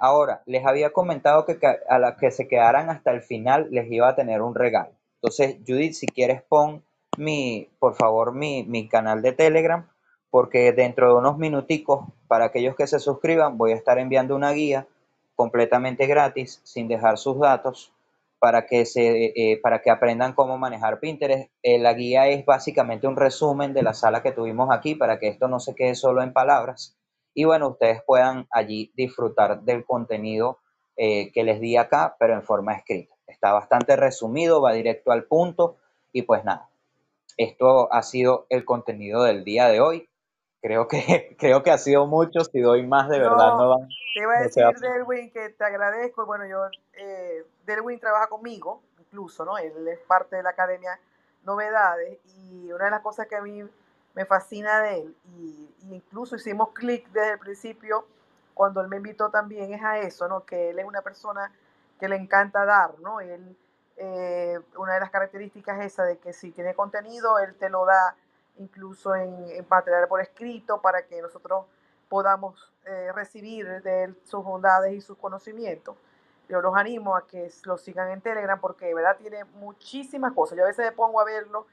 [0.00, 1.58] Ahora, les había comentado que
[1.88, 4.92] a las que se quedaran hasta el final les iba a tener un regalo.
[5.16, 6.84] Entonces, Judith, si quieres pon
[7.18, 9.88] mi, por favor, mi, mi canal de Telegram,
[10.30, 14.52] porque dentro de unos minuticos, para aquellos que se suscriban, voy a estar enviando una
[14.52, 14.86] guía
[15.34, 17.92] completamente gratis, sin dejar sus datos,
[18.38, 21.50] para que, se, eh, para que aprendan cómo manejar Pinterest.
[21.62, 25.28] Eh, la guía es básicamente un resumen de la sala que tuvimos aquí, para que
[25.28, 26.96] esto no se quede solo en palabras.
[27.34, 30.58] Y bueno, ustedes puedan allí disfrutar del contenido
[30.96, 33.14] eh, que les di acá, pero en forma escrita.
[33.26, 35.76] Está bastante resumido, va directo al punto
[36.12, 36.70] y pues nada,
[37.36, 40.08] esto ha sido el contenido del día de hoy.
[40.60, 42.44] Creo que, creo que ha sido mucho.
[42.44, 43.76] Si doy más, de verdad no,
[44.14, 46.26] Te iba a decir, Delwin, que te agradezco.
[46.26, 49.58] Bueno, yo, eh, Delwin trabaja conmigo, incluso, ¿no?
[49.58, 50.98] Él es parte de la Academia
[51.44, 52.18] Novedades.
[52.24, 53.62] Y una de las cosas que a mí
[54.14, 58.06] me fascina de él, y, incluso hicimos clic desde el principio,
[58.54, 60.44] cuando él me invitó también, es a eso, ¿no?
[60.44, 61.52] Que él es una persona
[62.00, 63.20] que le encanta dar, ¿no?
[63.20, 63.56] Él
[63.98, 67.86] eh, una de las características es esa de que si tiene contenido, él te lo
[67.86, 68.14] da
[68.58, 71.66] incluso en, en material por escrito para que nosotros
[72.08, 75.96] podamos eh, recibir de él sus bondades y sus conocimientos.
[76.48, 80.56] Yo los animo a que lo sigan en Telegram porque de verdad tiene muchísimas cosas.
[80.56, 81.66] Yo a veces me pongo a verlo.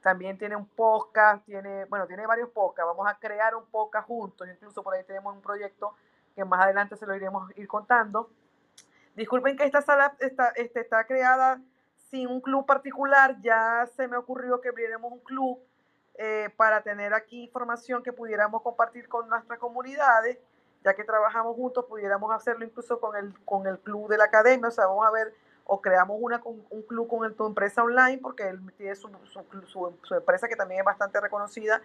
[0.00, 2.86] También tiene un podcast, tiene, bueno, tiene varios podcasts.
[2.86, 4.48] Vamos a crear un podcast juntos.
[4.48, 5.94] Incluso por ahí tenemos un proyecto
[6.36, 8.30] que más adelante se lo iremos ir contando
[9.14, 11.60] Disculpen que esta sala está, este, está creada
[12.10, 13.36] sin un club particular.
[13.42, 15.58] Ya se me ocurrió que abriéramos un club
[16.16, 20.38] eh, para tener aquí información que pudiéramos compartir con nuestras comunidades.
[20.84, 24.68] Ya que trabajamos juntos, pudiéramos hacerlo incluso con el, con el club de la academia.
[24.68, 25.32] O sea, vamos a ver,
[25.64, 29.94] o creamos una, un club con el, tu empresa online, porque él tiene su, su,
[30.02, 31.80] su, empresa que también es bastante reconocida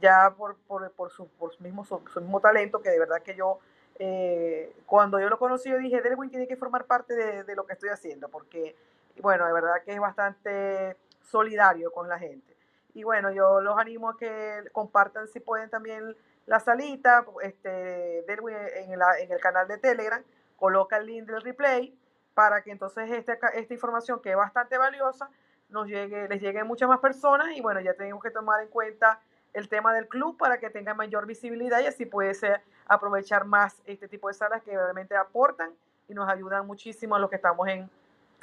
[0.00, 3.60] ya por, por, por, su, por mismo, su mismo talento, que de verdad que yo
[4.02, 7.74] eh, cuando yo lo conocí, yo dije, Delwin tiene que formar parte de, lo que
[7.74, 8.74] estoy haciendo, porque,
[9.20, 12.56] bueno, de verdad que es bastante solidario con la gente.
[12.94, 16.16] Y bueno, yo los animo a que compartan si pueden también
[16.46, 20.22] la salita, este, en el, en el canal de Telegram,
[20.56, 21.96] coloca el link del replay
[22.34, 25.28] para que entonces este, esta información que es bastante valiosa
[25.68, 28.68] nos llegue, les llegue a muchas más personas y bueno, ya tenemos que tomar en
[28.68, 29.20] cuenta
[29.52, 33.80] el tema del club para que tenga mayor visibilidad y así puede ser aprovechar más
[33.86, 35.72] este tipo de salas que realmente aportan
[36.08, 37.88] y nos ayudan muchísimo a los que estamos en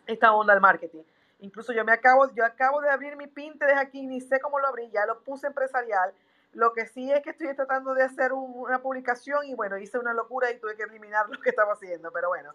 [0.05, 1.03] esta onda del marketing.
[1.39, 4.67] Incluso yo me acabo, yo acabo de abrir mi Pinterest aquí, ni sé cómo lo
[4.67, 6.13] abrí, ya lo puse empresarial.
[6.53, 10.13] Lo que sí es que estoy tratando de hacer una publicación y bueno, hice una
[10.13, 12.53] locura y tuve que eliminar lo que estaba haciendo, pero bueno,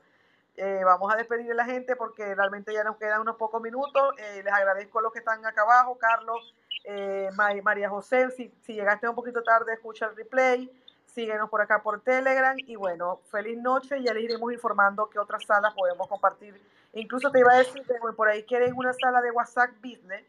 [0.56, 4.14] eh, vamos a despedir a la gente porque realmente ya nos quedan unos pocos minutos.
[4.18, 6.54] Eh, les agradezco a los que están acá abajo, Carlos,
[6.84, 7.30] eh,
[7.62, 10.70] María José, si, si, llegaste un poquito tarde, escucha el replay,
[11.14, 15.44] síguenos por acá por Telegram y bueno, feliz noche, ya les iremos informando qué otras
[15.46, 16.60] salas podemos compartir.
[16.94, 20.24] Incluso te iba a decir que por ahí quieren una sala de WhatsApp Business,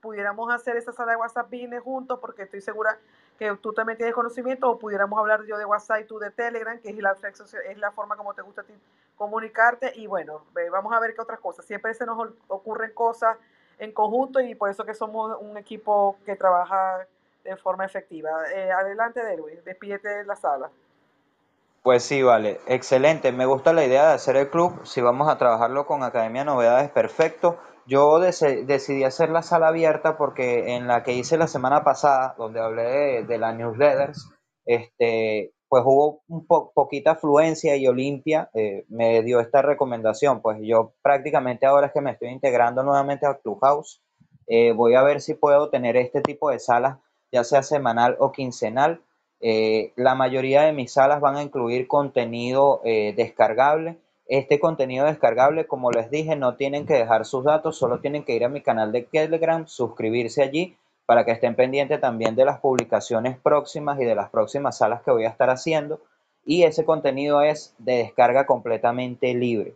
[0.00, 2.98] pudiéramos hacer esa sala de WhatsApp Business juntos porque estoy segura
[3.38, 6.78] que tú también tienes conocimiento o pudiéramos hablar yo de WhatsApp y tú de Telegram,
[6.78, 7.16] que es la,
[7.68, 8.74] es la forma como te gusta a ti
[9.16, 11.64] comunicarte y bueno, vamos a ver qué otras cosas.
[11.64, 13.38] Siempre se nos ocurren cosas
[13.78, 17.06] en conjunto y por eso que somos un equipo que trabaja
[17.44, 18.30] de forma efectiva.
[18.52, 20.70] Eh, adelante, Derwin, despídete de la sala.
[21.82, 23.30] Pues sí, vale, excelente.
[23.30, 24.86] Me gusta la idea de hacer el club.
[24.86, 27.58] Si vamos a trabajarlo con Academia Novedades, perfecto.
[27.86, 32.60] Yo decidí hacer la sala abierta porque en la que hice la semana pasada, donde
[32.60, 34.30] hablé de, las newsletters,
[34.64, 40.40] este, pues hubo un poquita afluencia y Olimpia eh, me dio esta recomendación.
[40.40, 44.00] Pues yo prácticamente ahora es que me estoy integrando nuevamente al Clubhouse.
[44.46, 46.98] Eh, voy a ver si puedo tener este tipo de salas,
[47.34, 49.02] ya sea semanal o quincenal
[49.46, 53.98] eh, la mayoría de mis salas van a incluir contenido eh, descargable.
[54.26, 58.34] Este contenido descargable, como les dije, no tienen que dejar sus datos, solo tienen que
[58.34, 62.60] ir a mi canal de Telegram, suscribirse allí para que estén pendientes también de las
[62.60, 66.00] publicaciones próximas y de las próximas salas que voy a estar haciendo.
[66.46, 69.74] Y ese contenido es de descarga completamente libre.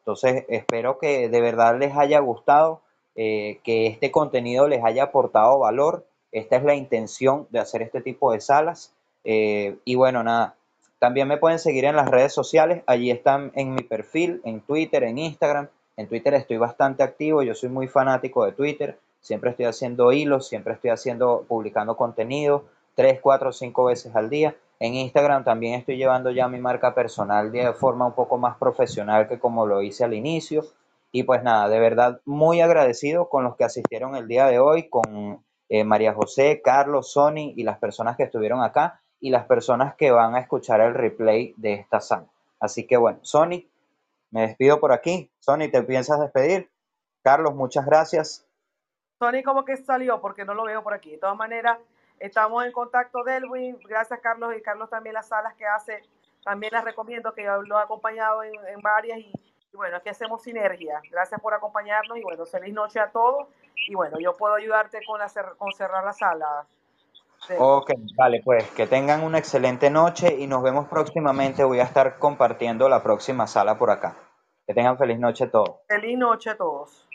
[0.00, 2.82] Entonces, espero que de verdad les haya gustado,
[3.14, 8.00] eh, que este contenido les haya aportado valor esta es la intención de hacer este
[8.00, 8.92] tipo de salas.
[9.24, 10.54] Eh, y bueno, nada,
[10.98, 12.82] también me pueden seguir en las redes sociales.
[12.86, 15.68] Allí están en mi perfil, en Twitter, en Instagram.
[15.96, 18.98] En Twitter estoy bastante activo, yo soy muy fanático de Twitter.
[19.20, 22.64] Siempre estoy haciendo hilos, siempre estoy haciendo, publicando contenido,
[22.94, 24.56] tres, cuatro, cinco veces al día.
[24.78, 29.28] En Instagram también estoy llevando ya mi marca personal de forma un poco más profesional
[29.28, 30.64] que como lo hice al inicio.
[31.12, 34.88] Y pues nada, de verdad muy agradecido con los que asistieron el día de hoy,
[34.88, 39.94] con eh, María José, Carlos, Sony y las personas que estuvieron acá y las personas
[39.94, 42.26] que van a escuchar el replay de esta sala.
[42.58, 43.64] Así que bueno, Sony,
[44.30, 45.30] me despido por aquí.
[45.38, 46.68] Sony, ¿te piensas despedir?
[47.22, 48.46] Carlos, muchas gracias.
[49.20, 51.12] Sony como que salió porque no lo veo por aquí.
[51.12, 51.78] De todas maneras,
[52.18, 53.78] estamos en contacto Delwin.
[53.88, 56.02] Gracias Carlos y Carlos también las salas que hace.
[56.42, 59.32] También las recomiendo que lo ha acompañado en, varias y,
[59.72, 61.00] y, bueno, aquí hacemos sinergia.
[61.10, 63.48] Gracias por acompañarnos y bueno, feliz noche a todos
[63.88, 65.20] y bueno, yo puedo ayudarte con,
[65.56, 66.66] con cerrar la sala.
[67.58, 71.64] Ok, vale, pues que tengan una excelente noche y nos vemos próximamente.
[71.64, 74.14] Voy a estar compartiendo la próxima sala por acá.
[74.66, 75.76] Que tengan feliz noche a todos.
[75.88, 77.08] Feliz noche a todos.